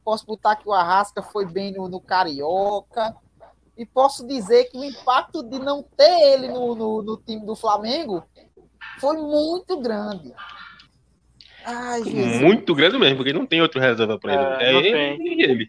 [0.03, 3.15] Posso botar que o Arrasca foi bem no, no Carioca.
[3.77, 7.55] E posso dizer que o impacto de não ter ele no, no, no time do
[7.55, 8.23] Flamengo
[8.99, 10.33] foi muito grande.
[11.65, 12.41] Ai, Jesus.
[12.41, 14.43] Muito grande mesmo, porque não tem outro reserva pra ele.
[14.43, 15.21] É, É, ele tem.
[15.39, 15.67] e ele.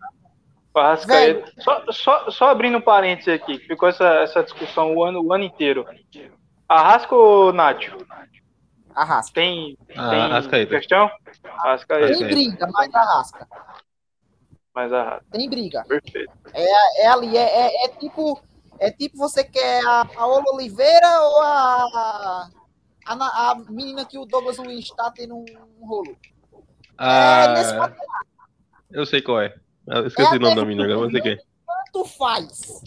[1.58, 5.32] Só, só, só abrindo um parênteses aqui, que ficou essa, essa discussão o ano, o
[5.32, 5.86] ano inteiro.
[6.66, 7.94] Arrasca ou Nacho?
[8.94, 9.34] Arrasca.
[9.34, 10.74] Tem, Ah, tem Arrascaeta.
[10.78, 11.10] questão?
[11.44, 13.46] Arrascaeta, Tem briga, mas Arrasca.
[14.74, 15.26] Mas Arrasca.
[15.30, 15.84] Tem briga.
[15.84, 16.32] Perfeito.
[16.54, 18.40] É ali, é, é, é tipo.
[18.78, 22.48] É tipo você quer a Paola Oliveira ou a,
[23.06, 25.44] a, a menina que o Douglas Luiz está tendo um,
[25.80, 26.16] um rolo?
[26.98, 28.06] Ah, É, nesse patamar,
[28.90, 29.54] eu sei qual é.
[29.86, 31.38] Eu esqueci É o nome da menina, agora não sei quem.
[31.66, 32.82] tanto faz.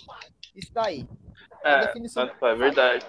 [0.55, 1.07] Isso daí.
[1.63, 3.05] A É, tanto faz, é verdade.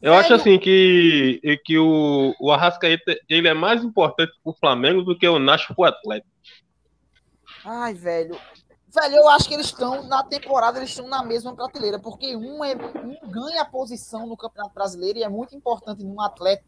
[0.00, 0.40] Eu acho Velho.
[0.40, 5.38] assim que, que o, o Arrascaeta ele é mais importante pro Flamengo do que o
[5.38, 6.30] Nacho pro Atlético.
[7.70, 8.38] Ai, velho.
[8.88, 12.64] Velho, eu acho que eles estão, na temporada, eles estão na mesma prateleira, porque um,
[12.64, 16.64] é, um ganha posição no Campeonato Brasileiro e é muito importante num atleta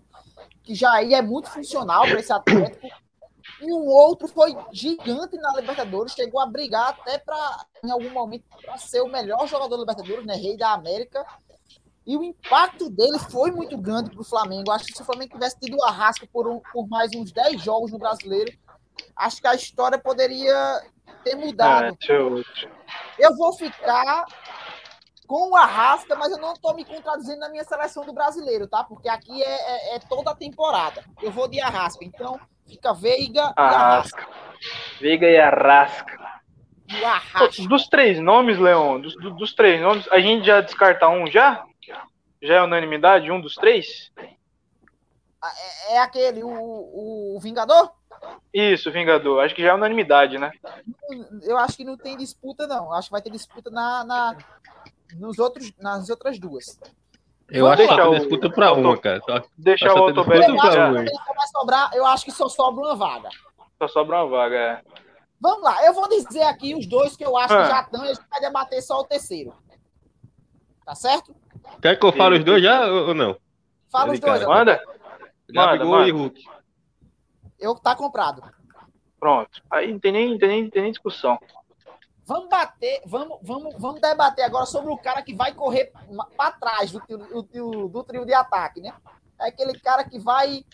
[0.62, 2.86] que já aí é muito funcional para esse Atlético.
[3.62, 8.44] E um outro foi gigante na Libertadores, chegou a brigar até para, em algum momento,
[8.62, 10.34] para ser o melhor jogador da Libertadores, né?
[10.36, 11.24] Rei da América.
[12.06, 14.70] E o impacto dele foi muito grande para o Flamengo.
[14.70, 17.62] Acho que se o Flamengo tivesse tido o Arrasca por, um- por mais uns 10
[17.62, 18.52] jogos no brasileiro,
[19.16, 20.80] acho que a história poderia
[21.24, 21.84] ter mudado.
[21.84, 22.42] É, deixa eu-
[23.18, 24.24] Eu vou ficar
[25.26, 28.82] com o Arrasca, mas eu não estou me contradizendo na minha seleção do brasileiro, tá?
[28.82, 31.04] Porque aqui é, é- é toda a temporada.
[31.22, 32.04] Eu vou de Arrasca.
[32.04, 34.28] Então, fica Veiga e Arrasca.
[35.00, 36.18] Veiga e Arrasca.
[36.88, 37.68] E.
[37.68, 41.64] Dos três nomes, Leon, dos, do- dos três nomes, a gente já descarta um já?
[42.42, 44.10] Já é unanimidade, um dos três?
[45.42, 47.92] É, é aquele, o, o Vingador?
[48.52, 49.44] Isso, Vingador.
[49.44, 50.50] Acho que já é unanimidade, né?
[51.42, 52.92] Eu acho que não tem disputa, não.
[52.92, 54.37] Acho que vai ter disputa na, na-
[55.16, 56.78] nos outros, nas outras duas.
[57.48, 59.20] Eu Vamos acho que o- disputa pra o- uma, cara.
[59.20, 60.44] Só- o Autobelli
[61.52, 63.28] sobrar, eu acho que só sobra uma vaga.
[63.78, 64.56] Só sobra uma vaga.
[64.56, 64.83] é.
[65.40, 67.62] Vamos lá, eu vou dizer aqui os dois que eu acho Ah.
[67.62, 69.54] que já estão e a gente vai debater só o terceiro.
[70.85, 71.35] Tá certo?
[71.80, 73.37] Quer que eu fale os dois já ou não?
[73.90, 74.44] Fala os dois.
[74.46, 74.80] Manda?
[75.50, 76.09] Gabigol manda.
[76.09, 76.44] e Hulk.
[77.60, 78.42] Eu tá comprado.
[79.18, 79.62] Pronto.
[79.70, 81.38] Aí não tem nem, tem nem, tem nem discussão.
[82.24, 85.92] Vamos bater, vamos, vamos, vamos debater agora sobre o cara que vai correr
[86.36, 88.94] para trás do, trio- do, trio- do trio de ataque, né?
[89.40, 90.64] É aquele cara que vai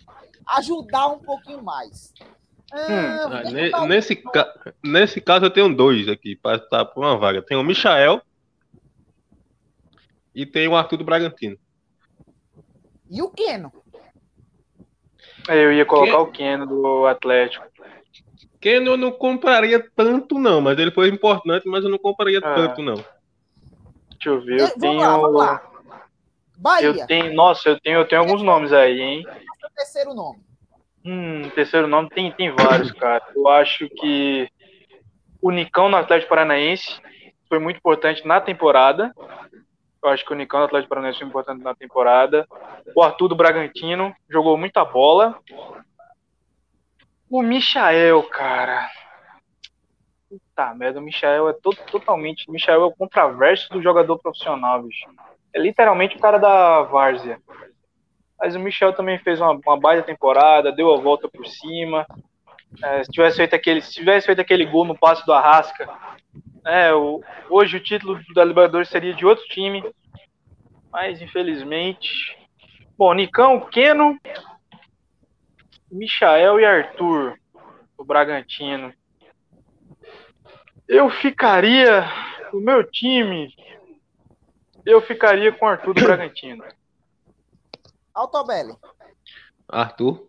[0.47, 2.13] ajudar um pouquinho mais.
[2.73, 7.41] Ah, pra- nesse, ca- nesse caso eu tenho dois aqui para estar por uma vaga.
[7.43, 8.21] Tem o Michael
[10.35, 11.57] e tem o Arthur do Bragantino.
[13.09, 13.73] E o Keno?
[15.49, 17.65] Eu ia colocar o Keno do Atlético.
[18.61, 22.55] Keno eu não compraria tanto não, mas ele foi importante, mas eu não compraria Ah.
[22.55, 22.97] tanto não.
[22.97, 24.61] Deixa eu ver.
[24.61, 25.01] Eu tenho.
[25.01, 25.63] lá, vamos lá.
[26.59, 27.35] Bahia, Eu tenho.
[27.35, 29.25] Nossa, eu tenho, eu tenho alguns nomes aí, hein?
[29.27, 30.41] é o terceiro nome.
[31.05, 33.23] Hum, terceiro nome tem, tem vários, cara.
[33.35, 34.49] Eu acho que
[35.41, 36.99] o Nicão no Atlético Paranaense
[37.49, 39.13] foi muito importante na temporada.
[40.07, 42.47] Eu acho que o Nicão no Atlético Paranaense foi importante na temporada.
[42.95, 45.37] O Arthur do Bragantino jogou muita bola.
[47.29, 48.89] O Michael, cara.
[50.29, 52.49] Puta merda, o Michael é to- totalmente.
[52.49, 55.09] O Michael é o contraverso do jogador profissional, bicho.
[55.53, 57.41] É literalmente o cara da várzea.
[58.39, 62.07] Mas o Michel também fez uma, uma baita temporada, deu a volta por cima.
[62.81, 65.89] É, se, tivesse feito aquele, se tivesse feito aquele gol no passe do Arrasca,
[66.67, 69.83] é, o- hoje o título da Libertadores seria de outro time.
[70.93, 72.37] Mas infelizmente.
[72.97, 74.19] Bom, Nicão, Keno,
[75.91, 77.39] Michael e Arthur,
[77.99, 78.93] do Bragantino.
[80.89, 82.05] Eu ficaria.
[82.53, 83.55] O meu time.
[84.85, 86.65] Eu ficaria com o Arthur do Bragantino.
[88.15, 88.75] Altobelli.
[89.69, 90.27] Arthur.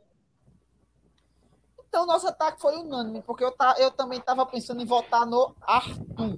[1.97, 5.55] Então, nosso ataque foi unânime, porque eu, tá, eu também estava pensando em votar no
[5.59, 6.37] Arthur.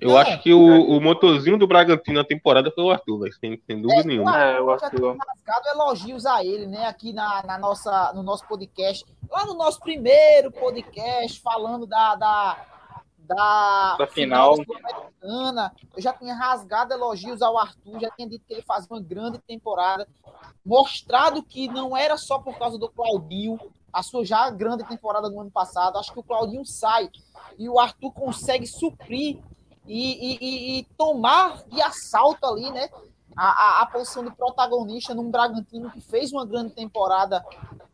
[0.00, 3.34] Eu Não, acho que o, o motorzinho do Bragantino na temporada foi o Arthur, véio,
[3.34, 4.42] sem, sem dúvida é, nenhuma.
[4.42, 5.18] É, o Arthur.
[5.18, 6.86] rasgado elogios a ele, né?
[6.86, 9.04] Aqui na, na nossa, no nosso podcast.
[9.30, 12.66] Lá no nosso primeiro podcast, falando da, da,
[13.18, 14.56] da, da final.
[14.56, 19.00] final eu já tinha rasgado elogios ao Arthur, já tinha dito que ele fazia uma
[19.00, 20.08] grande temporada,
[20.64, 23.60] mostrado que não era só por causa do Claudinho,
[23.92, 25.98] a sua já grande temporada do ano passado.
[25.98, 27.10] Acho que o Claudinho sai
[27.58, 29.38] e o Arthur consegue suprir
[29.86, 30.36] e,
[30.76, 32.88] e, e tomar de assalto ali, né?
[33.36, 37.42] A, a, a, posição de protagonista num Bragantino que fez uma grande temporada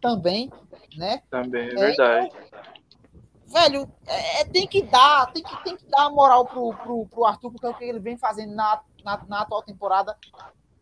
[0.00, 0.50] também,
[0.96, 1.22] né?
[1.30, 2.26] Também, é verdade.
[2.26, 6.74] É, então, velho, é, é, tem que dar, tem que, tem que dar moral pro,
[6.74, 10.16] pro, pro Arthur, porque o que ele vem fazendo na, na, na atual temporada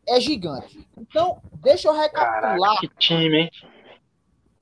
[0.07, 0.88] é gigante.
[0.96, 2.59] Então, deixa eu recapitular.
[2.59, 3.50] Caraca, que time, hein?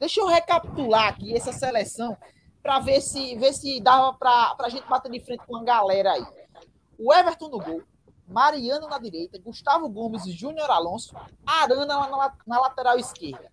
[0.04, 2.14] Deixa eu recapitular aqui essa seleção
[2.62, 6.12] para ver se, ver se dava para a gente bater de frente com a galera
[6.12, 6.26] aí.
[6.98, 7.82] O Everton no gol,
[8.28, 13.50] Mariano na direita, Gustavo Gomes e Júnior Alonso, Arana na, na lateral esquerda.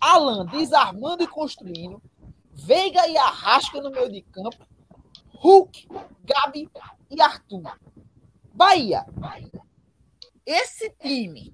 [0.00, 2.00] Alan desarmando e construindo,
[2.50, 4.66] Veiga e Arrasca no meio de campo,
[5.34, 5.86] Hulk,
[6.24, 6.70] Gabi
[7.10, 7.78] e Arthur.
[8.54, 9.04] Bahia.
[10.46, 11.52] Esse time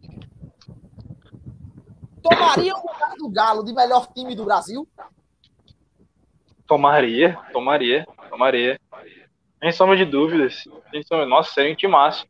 [2.22, 4.88] tomaria lugar do Galo de melhor time do Brasil?
[6.66, 8.80] Tomaria, tomaria, tomaria.
[9.60, 10.64] Sem sombra de dúvidas.
[11.28, 12.26] Nossa, seria um timaço.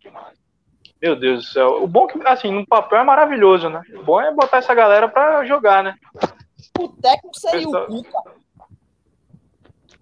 [1.00, 1.82] Meu Deus do céu.
[1.82, 3.82] O bom é que, assim, no papel é maravilhoso, né?
[3.94, 5.94] O bom é botar essa galera pra jogar, né?
[6.78, 7.84] O técnico seria Pessoal...
[7.84, 8.40] o Cuca.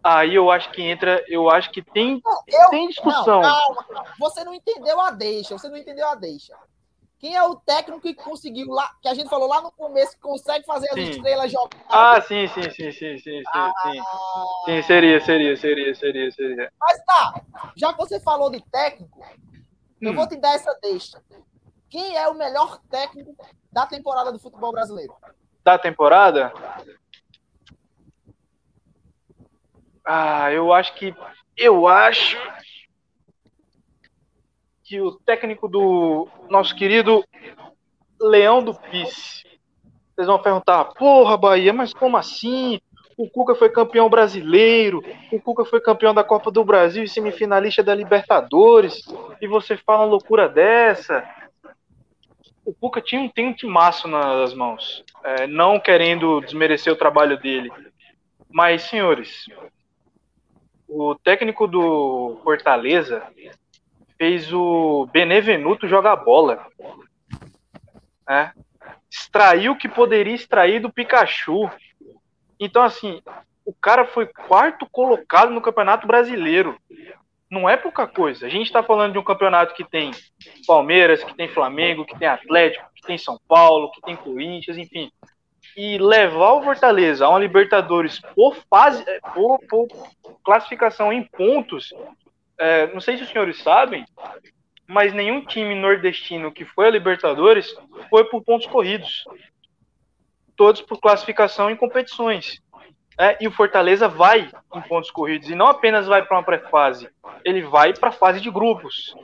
[0.02, 3.42] Aí eu acho que entra, eu acho que tem, não, eu, tem discussão.
[3.42, 6.54] Não, calma, você não entendeu a deixa, você não entendeu a deixa.
[7.18, 10.20] Quem é o técnico que conseguiu lá, que a gente falou lá no começo, que
[10.20, 11.10] consegue fazer as sim.
[11.10, 11.70] estrelas jogar?
[11.88, 14.00] Ah, sim, sim, sim, sim, sim, ah, sim.
[14.64, 16.72] Sim, seria, seria, seria, seria, seria.
[16.78, 17.42] Mas tá,
[17.76, 19.96] já que você falou de técnico, hum.
[20.00, 21.20] eu vou te dar essa deixa.
[21.90, 23.34] Quem é o melhor técnico
[23.72, 25.12] da temporada do futebol brasileiro?
[25.64, 26.52] Da temporada?
[30.04, 31.12] Ah, eu acho que.
[31.56, 32.36] Eu acho
[34.88, 37.22] que o técnico do nosso querido
[38.18, 39.44] Leão do Pisse.
[40.14, 42.80] Vocês vão perguntar, porra, Bahia, mas como assim?
[43.14, 47.82] O Cuca foi campeão brasileiro, o Cuca foi campeão da Copa do Brasil e semifinalista
[47.82, 49.04] da Libertadores,
[49.42, 51.22] e você fala uma loucura dessa.
[52.64, 57.70] O Cuca tinha, um, um timaço nas mãos, é, não querendo desmerecer o trabalho dele.
[58.50, 59.46] Mas, senhores,
[60.88, 63.22] o técnico do Fortaleza
[64.18, 66.66] fez o Benevenuto jogar bola.
[68.28, 68.52] Né?
[69.10, 71.70] Extraiu o que poderia extrair do Pikachu.
[72.60, 73.22] Então, assim,
[73.64, 76.76] o cara foi quarto colocado no Campeonato Brasileiro.
[77.50, 78.46] Não é pouca coisa.
[78.46, 80.10] A gente está falando de um campeonato que tem
[80.66, 85.10] Palmeiras, que tem Flamengo, que tem Atlético, que tem São Paulo, que tem Corinthians, enfim.
[85.74, 89.02] E levar o Fortaleza a uma Libertadores por fase,
[89.32, 89.88] por, por
[90.44, 91.94] classificação em pontos,
[92.58, 94.04] é, não sei se os senhores sabem,
[94.86, 97.74] mas nenhum time nordestino que foi a Libertadores
[98.08, 99.24] foi por pontos corridos.
[100.56, 102.60] Todos por classificação em competições.
[103.16, 105.48] É, e o Fortaleza vai em pontos corridos.
[105.50, 107.08] E não apenas vai para uma pré-fase,
[107.44, 109.14] ele vai para a fase de grupos.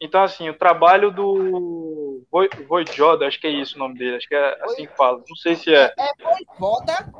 [0.00, 2.24] Então, assim, o trabalho do
[2.68, 5.22] Voivoda, acho que é isso o nome dele, acho que é assim que fala.
[5.28, 5.92] Não sei se é.
[5.98, 7.12] É Voivoda,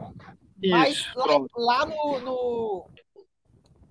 [0.64, 2.90] mas lá, lá no, no,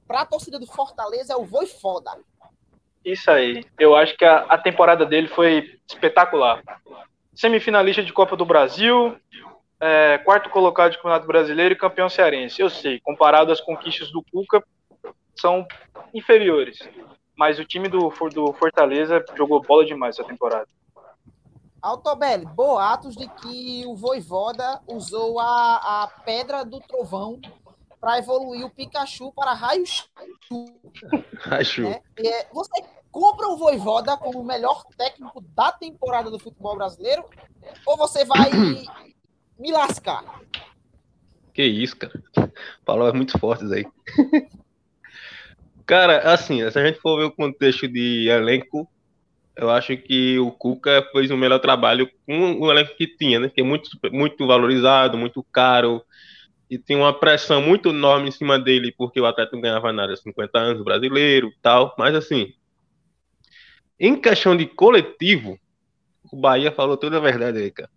[0.08, 2.12] para a torcida do Fortaleza é o Voi Foda.
[3.04, 3.64] Isso aí.
[3.78, 6.62] Eu acho que a, a, temporada dele foi espetacular.
[7.34, 9.18] Semifinalista de Copa do Brasil,
[9.80, 12.62] é, quarto colocado de Campeonato Brasileiro e campeão cearense.
[12.62, 14.64] Eu sei, comparado às conquistas do Cuca,
[15.40, 15.66] são
[16.14, 16.80] inferiores.
[17.38, 20.68] Mas o time do, do Fortaleza jogou bola demais essa temporada.
[21.82, 27.40] Altobelli, boatos de que o Voivoda usou a, a pedra do trovão
[28.00, 30.06] para evoluir o Pikachu para Raichu.
[31.40, 31.84] Raichu.
[31.84, 32.02] Né?
[32.20, 37.26] É, você compra o Voivoda como o melhor técnico da temporada do futebol brasileiro
[37.86, 38.50] ou você vai
[39.58, 40.24] me lascar?
[41.54, 42.22] Que isso, cara.
[42.86, 43.86] Palavras muito fortes aí.
[45.88, 48.88] cara, assim, se a gente for ver o contexto de elenco,
[49.56, 53.50] eu acho que o Cuca fez o melhor trabalho com o elenco que tinha, né?
[53.50, 56.04] Que é muito, muito valorizado, muito caro,
[56.70, 60.16] e tinha uma pressão muito enorme em cima dele, porque o atleta não ganhava nada,
[60.16, 61.96] 50 anos, brasileiro tal.
[61.98, 62.54] Mas assim,
[64.00, 65.58] em questão de coletivo,
[66.32, 67.90] o Bahia falou toda a verdade aí, cara.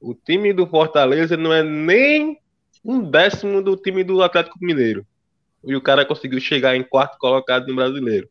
[0.00, 2.38] O time do Fortaleza não é nem
[2.84, 5.06] um décimo do time do Atlético Mineiro.
[5.64, 8.28] E o cara conseguiu chegar em quarto colocado no brasileiro.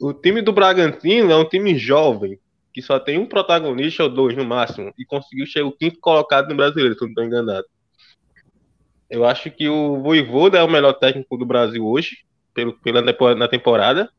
[0.00, 2.38] O time do Bragantino é um time jovem,
[2.72, 6.48] que só tem um protagonista ou dois no máximo, e conseguiu chegar o quinto colocado
[6.48, 7.66] no brasileiro, se não estou enganado.
[9.08, 12.18] Eu acho que o Voivoda é o melhor técnico do Brasil hoje,
[12.52, 13.02] pelo, pela
[13.34, 14.10] na temporada,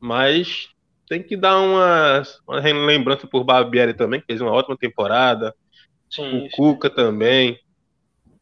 [0.00, 0.68] mas
[1.08, 5.54] tem que dar uma, uma lembrança por Barbieri também, que fez uma ótima temporada.
[6.10, 7.58] Sim, o Cuca também.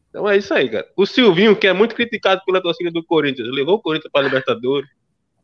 [0.09, 0.87] Então é isso aí, cara.
[0.95, 4.23] O Silvinho, que é muito criticado pela torcida do Corinthians, levou o Corinthians para a
[4.23, 4.89] Libertadores.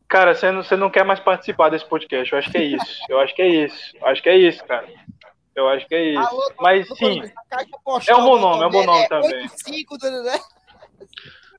[0.08, 2.32] Cara, você não, você não quer mais participar desse podcast.
[2.32, 3.00] Eu acho que é isso.
[3.08, 3.96] Eu acho que é isso.
[3.96, 4.86] Eu acho que é isso, cara.
[5.54, 6.28] Eu acho que é isso.
[6.28, 7.20] Alô, Mas sim,
[8.08, 9.42] é um bom nome, é um bom nome também.
[9.42, 10.40] Né?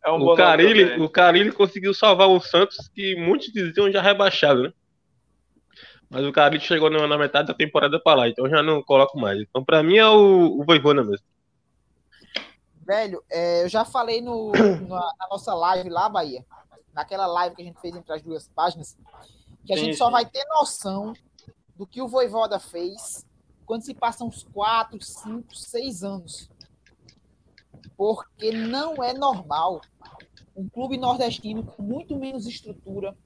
[0.04, 4.64] É um o Carilli, o Carilli conseguiu salvar o Santos, que muitos diziam já rebaixado,
[4.64, 4.74] né?
[6.10, 9.40] Mas o Carilli chegou na metade da temporada para lá, então já não coloco mais.
[9.40, 11.26] Então, para mim, é o, o Voivona mesmo.
[12.86, 14.52] Velho, é, eu já falei no,
[14.88, 16.46] na, na nossa live lá, Bahia,
[16.94, 18.98] naquela live que a gente fez entre as duas páginas,
[19.66, 20.12] que a sim, gente só sim.
[20.12, 21.14] vai ter noção
[21.76, 23.26] do que o Voivoda fez
[23.74, 26.48] quando se passam uns 4, 5, 6 anos.
[27.98, 29.82] Porque não é normal
[30.56, 33.18] um clube nordestino com muito menos estrutura,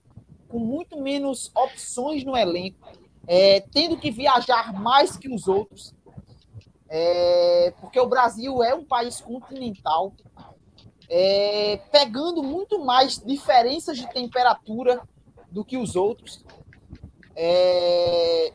[0.48, 2.80] com muito menos opções no elenco,
[3.28, 5.94] é, tendo que viajar mais que os outros,
[6.88, 10.14] é, porque o Brasil é um país continental,
[11.10, 15.02] é, pegando muito mais diferenças de temperatura
[15.52, 16.42] do que os outros.
[17.36, 18.54] É,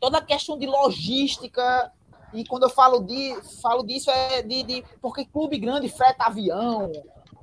[0.00, 1.92] toda a questão de logística,
[2.32, 6.90] e quando eu falo, de, falo disso é de, de porque clube grande freta avião,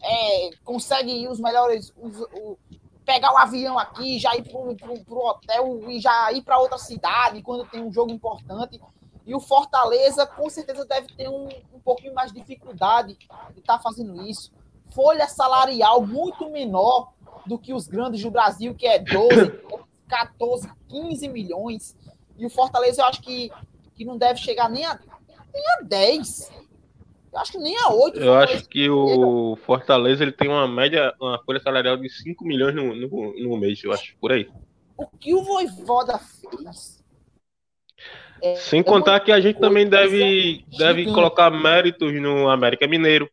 [0.01, 2.57] é, consegue os melhores, os, o,
[3.05, 7.41] pegar o avião aqui, já ir para o hotel e já ir para outra cidade
[7.41, 8.79] quando tem um jogo importante.
[9.25, 13.17] E o Fortaleza com certeza deve ter um, um pouquinho mais de dificuldade
[13.53, 14.51] de estar tá fazendo isso.
[14.93, 17.13] Folha salarial muito menor
[17.45, 19.51] do que os grandes do Brasil, que é 12,
[20.07, 21.95] 14, 15 milhões.
[22.37, 23.51] E o Fortaleza eu acho que,
[23.95, 24.99] que não deve chegar nem a,
[25.53, 26.51] nem a 10.
[27.31, 28.19] Eu acho que nem a 8.
[28.19, 32.75] Eu acho que o Fortaleza ele tem uma média, uma folha salarial de 5 milhões
[32.75, 34.49] no, no, no mês, eu acho, por aí.
[34.95, 37.03] O que o Voivoda fez
[38.43, 43.29] é, Sem contar que a gente também deve, deve colocar méritos no América Mineiro,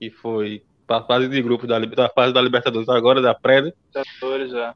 [0.00, 3.60] que foi para a fase de grupos da, da fase da Libertadores agora, da pré.
[3.60, 4.72] Libertadores, é.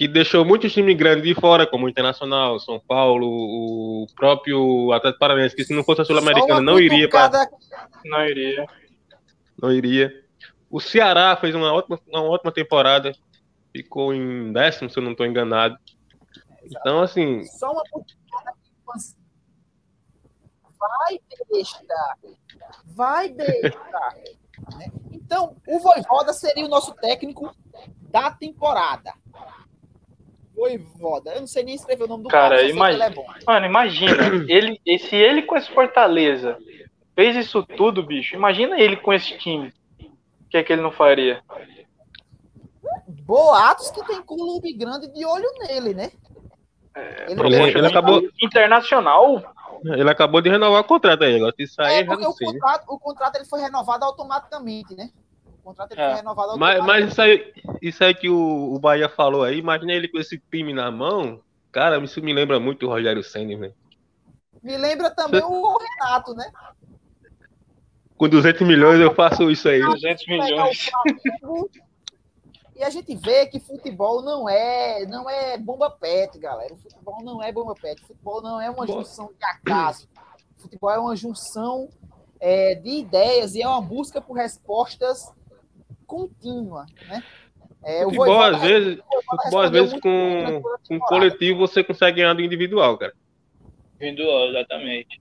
[0.00, 5.20] Que deixou muitos times grandes de fora, como o Internacional, São Paulo, o próprio Atlético
[5.20, 7.46] Paranaense, que se não fosse a Sul-Americana não iria para.
[8.06, 8.66] Não iria.
[9.62, 10.10] Não iria.
[10.70, 13.12] O Ceará fez uma ótima, uma ótima temporada,
[13.76, 15.76] ficou em décimo, se eu não estou enganado.
[16.64, 17.44] Então, assim.
[17.44, 17.82] Só uma
[20.78, 21.20] Vai,
[21.52, 22.16] besta!
[22.86, 23.78] Vai, besta!
[24.78, 24.86] né?
[25.12, 27.54] Então, o Voivoda seria o nosso técnico
[28.10, 29.12] da temporada.
[30.60, 31.32] Voivoda.
[31.32, 32.56] Eu não sei nem escrever o nome do cara.
[32.56, 34.12] cara imagina, é Mano, imagina.
[34.46, 36.58] ele, se ele com esse Fortaleza
[37.14, 39.72] fez isso tudo, bicho, imagina ele com esse time.
[39.98, 41.42] O que é que ele não faria?
[43.08, 46.12] Boatos que tem clube grande de olho nele, né?
[46.94, 49.42] É, ele, ele, ele acabou internacional.
[49.82, 52.48] Ele acabou de renovar o contrato aí, agora isso aí é, já não sei.
[52.48, 55.08] O contrato, o contrato ele foi renovado automaticamente, né?
[55.60, 56.06] O contrato ele é.
[56.06, 56.58] foi renovado.
[56.58, 57.52] Mas, mas isso, aí,
[57.82, 61.40] isso aí que o, o Bahia falou aí, imagina ele com esse time na mão,
[61.70, 63.72] cara, isso me lembra muito o Rogério Senna, né?
[64.62, 66.50] Me lembra também o Renato, né?
[68.16, 69.80] Com 200 milhões eu faço isso aí.
[69.80, 70.90] 200 milhões.
[72.76, 76.72] E a gente vê que futebol não é, não é bomba pet, galera.
[76.72, 78.02] O futebol não é bomba pet.
[78.02, 80.08] O futebol não é uma junção de acaso.
[80.58, 81.88] O futebol é uma junção
[82.38, 85.30] é, de ideias e é uma busca por respostas
[86.10, 87.22] contínua, né?
[87.82, 89.00] É, futebol, às vezes,
[89.30, 93.14] futebol, às vezes com, com coletivo você consegue ganhar do individual, cara.
[94.00, 95.20] Individual, exatamente.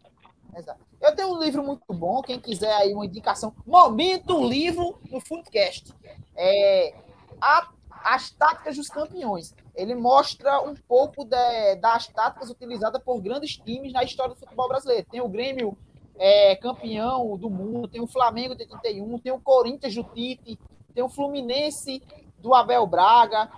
[0.57, 0.81] Exato.
[0.99, 5.93] Eu tenho um livro muito bom, quem quiser aí uma indicação, momento livro no Footcast.
[6.35, 6.93] É,
[7.39, 7.69] a,
[8.03, 9.53] as táticas dos campeões.
[9.75, 14.67] Ele mostra um pouco de, das táticas utilizadas por grandes times na história do futebol
[14.67, 15.07] brasileiro.
[15.09, 15.77] Tem o Grêmio
[16.17, 20.59] é, campeão do mundo, tem o Flamengo de 81, tem o Corinthians do Tite,
[20.93, 22.01] tem o Fluminense
[22.39, 23.49] do Abel Braga,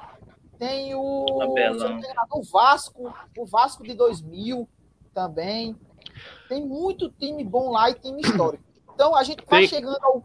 [0.58, 1.26] tem o,
[2.32, 4.70] o Vasco, o Vasco de 2000
[5.14, 5.76] também.
[6.48, 8.64] Tem muito time bom lá e time histórico.
[8.94, 10.24] Então a gente vai chegando ao.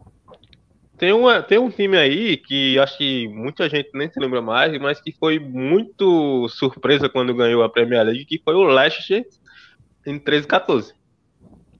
[0.97, 4.79] Tem, uma, tem um time aí que acho que muita gente nem se lembra mais,
[4.79, 9.25] mas que foi muito surpresa quando ganhou a Premier League, que foi o Leicester
[10.05, 10.96] em 13 14.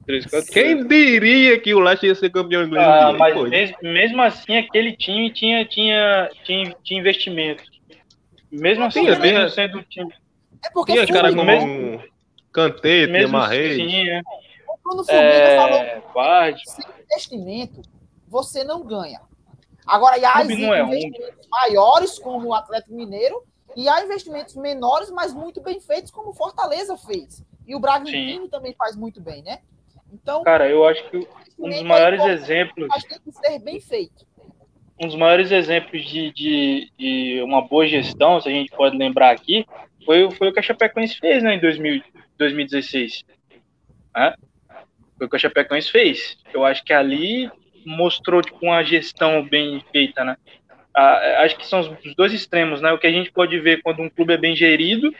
[0.07, 0.51] 13, 14.
[0.51, 2.87] Quem diria que o Leicester ia ser campeão inglês?
[2.87, 7.63] Ah, mas mesmo, mesmo, assim, aquele time tinha, tinha, tinha, tinha investimento.
[8.49, 10.13] Mesmo assim, tinha, mesmo sendo time.
[10.63, 12.01] É porque tinha cara como mesmo,
[12.53, 13.75] Kanté, tinha Marreis.
[13.75, 14.23] Tinha.
[14.81, 17.81] Quando o Formiga é, falou sem investimento,
[18.29, 19.19] você não ganha.
[19.85, 21.49] Agora, há é investimentos um.
[21.49, 23.43] maiores, como o Atlético Mineiro,
[23.75, 27.43] e há investimentos menores, mas muito bem feitos, como o Fortaleza fez.
[27.67, 29.59] E o Bragantino também faz muito bem, né?
[30.11, 31.27] Então, cara, eu acho que
[31.59, 32.87] um dos maiores exemplos.
[32.87, 34.25] Mas tem que ser bem feito.
[34.99, 39.31] Um dos maiores exemplos de, de, de, uma boa gestão, se a gente pode lembrar
[39.31, 39.65] aqui,
[40.05, 42.01] foi, foi o que a Chapecoense fez né, em 2000,
[42.37, 43.23] 2016.
[44.15, 44.33] Né?
[45.17, 46.37] Foi o que a Chapecoense fez.
[46.51, 47.51] Eu acho que ali
[47.85, 50.35] mostrou tipo, uma gestão bem feita, né?
[50.95, 52.91] Ah, acho que são os dois extremos, né?
[52.91, 55.13] O que a gente pode ver quando um clube é bem gerido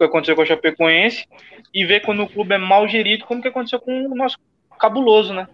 [0.00, 1.26] que aconteceu com a Chapecoense,
[1.72, 4.38] e ver quando o clube é mal gerido, como que aconteceu com o nosso
[4.78, 5.46] cabuloso, né?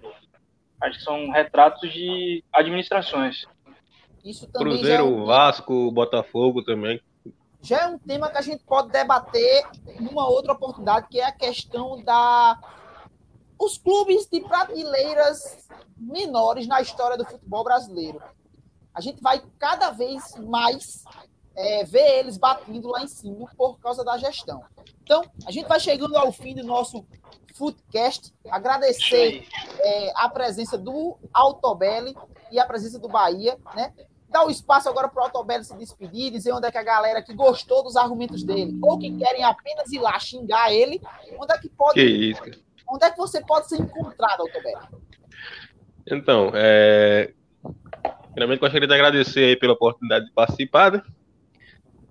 [0.80, 3.46] Acho que são retratos de administrações.
[4.24, 5.24] Isso também Cruzeiro, é um...
[5.24, 7.00] Vasco, Botafogo também.
[7.62, 9.64] Já é um tema que a gente pode debater
[9.98, 12.58] numa outra oportunidade, que é a questão da
[13.58, 15.66] os clubes de prateleiras
[15.96, 18.20] menores na história do futebol brasileiro.
[18.94, 21.04] A gente vai cada vez mais
[21.56, 24.62] é, ver eles batendo lá em cima por causa da gestão.
[25.02, 27.06] Então, a gente vai chegando ao fim do nosso
[27.54, 28.34] Footcast.
[28.50, 29.46] Agradecer
[29.80, 32.14] é, a presença do Altobelli
[32.50, 33.92] e a presença do Bahia, né?
[34.28, 37.22] Dá o espaço agora para o Altobelli se despedir, dizer onde é que a galera
[37.22, 41.00] que gostou dos argumentos dele, ou que querem apenas ir lá xingar ele,
[41.38, 41.94] onde é que pode.
[41.94, 42.42] Que isso.
[42.88, 44.86] Onde é que você pode ser encontrado, Altobelli?
[46.08, 47.32] Então, é...
[48.32, 51.02] primeiramente gostaria de agradecer aí pela oportunidade de participar, né?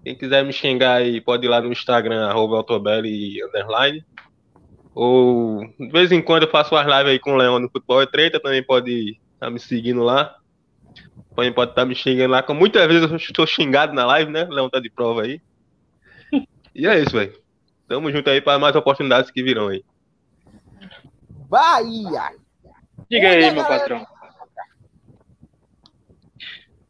[0.06, 4.06] Quem quiser me xingar aí, pode ir lá no Instagram, arroba underline.
[4.94, 8.04] Ou, de vez em quando, eu faço umas lives aí com o Leão no Futebol
[8.04, 10.36] e Treta, também pode estar tá me seguindo lá.
[11.36, 14.32] Também pode estar tá me xingando lá, como muitas vezes eu estou xingado na live,
[14.32, 14.44] né?
[14.44, 15.42] O Leão tá de prova aí.
[16.76, 17.34] E é isso, velho.
[17.88, 19.84] Tamo junto aí para mais oportunidades que virão aí.
[21.50, 22.32] Bahia!
[23.10, 24.06] Diga aí, meu patrão.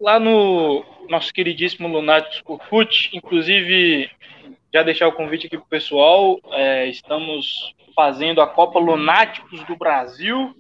[0.01, 3.09] Lá no nosso queridíssimo Lunáticos Curfut.
[3.13, 4.09] Inclusive,
[4.73, 6.39] já deixar o convite aqui para o pessoal.
[6.51, 10.53] É, estamos fazendo a Copa Lunáticos do Brasil.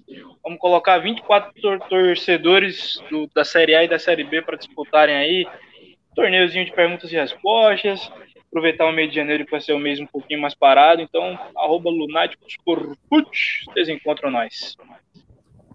[0.43, 5.15] Vamos colocar 24 tor torcedores do, da Série A e da Série B para disputarem
[5.15, 5.47] aí.
[6.15, 8.09] Torneiozinho de perguntas e respostas.
[8.47, 11.01] Aproveitar o mês de janeiro para ser o mês um pouquinho mais parado.
[11.01, 14.77] Então, arroba Lunáticos Corput, vocês encontram nós.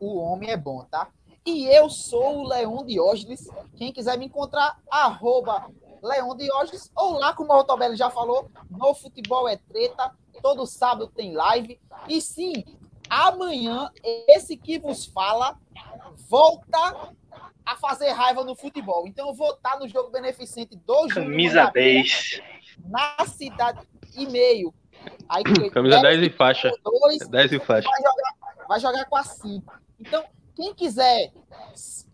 [0.01, 1.09] O homem é bom, tá?
[1.45, 3.49] E eu sou o Leon Diógenes.
[3.77, 5.71] Quem quiser me encontrar, arroba
[6.03, 10.15] Leon Diógenes, ou lá, como o Autobelli já falou, no Futebol é Treta.
[10.43, 11.81] Todo sábado tem live.
[12.09, 12.53] E sim,
[13.09, 13.91] amanhã,
[14.29, 15.59] esse que vos fala
[16.29, 17.13] volta
[17.65, 19.07] a fazer raiva no futebol.
[19.07, 22.41] Então eu vou estar no jogo beneficente do Camisa 10.
[22.87, 23.87] Na cidade
[24.17, 24.75] e meio.
[25.29, 26.73] Aí, Camisa 10 e faixa.
[27.29, 27.89] 10 e faixa.
[27.89, 29.73] Vai jogar, vai jogar com a 5.
[29.99, 30.25] Então,
[30.61, 31.33] quem quiser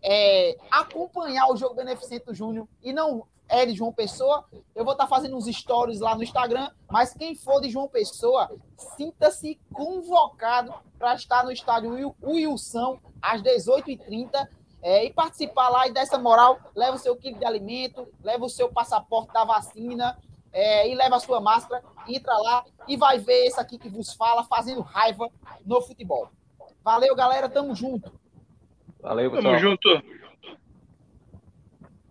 [0.01, 5.03] é, acompanhar o jogo beneficente Júnior e não é de João Pessoa, eu vou estar
[5.03, 8.49] tá fazendo uns stories lá no Instagram, mas quem for de João Pessoa,
[8.95, 14.47] sinta-se convocado para estar no estádio Wilson às 18h30
[14.81, 18.49] é, e participar lá e dessa moral, leva o seu quilo de alimento, leva o
[18.49, 20.17] seu passaporte da vacina
[20.53, 24.13] é, e leva a sua máscara, entra lá e vai ver esse aqui que vos
[24.13, 25.29] fala fazendo raiva
[25.65, 26.29] no futebol.
[26.81, 28.26] Valeu, galera, tamo junto.
[29.01, 29.55] Valeu, pessoal.
[29.55, 30.03] Tamo junto.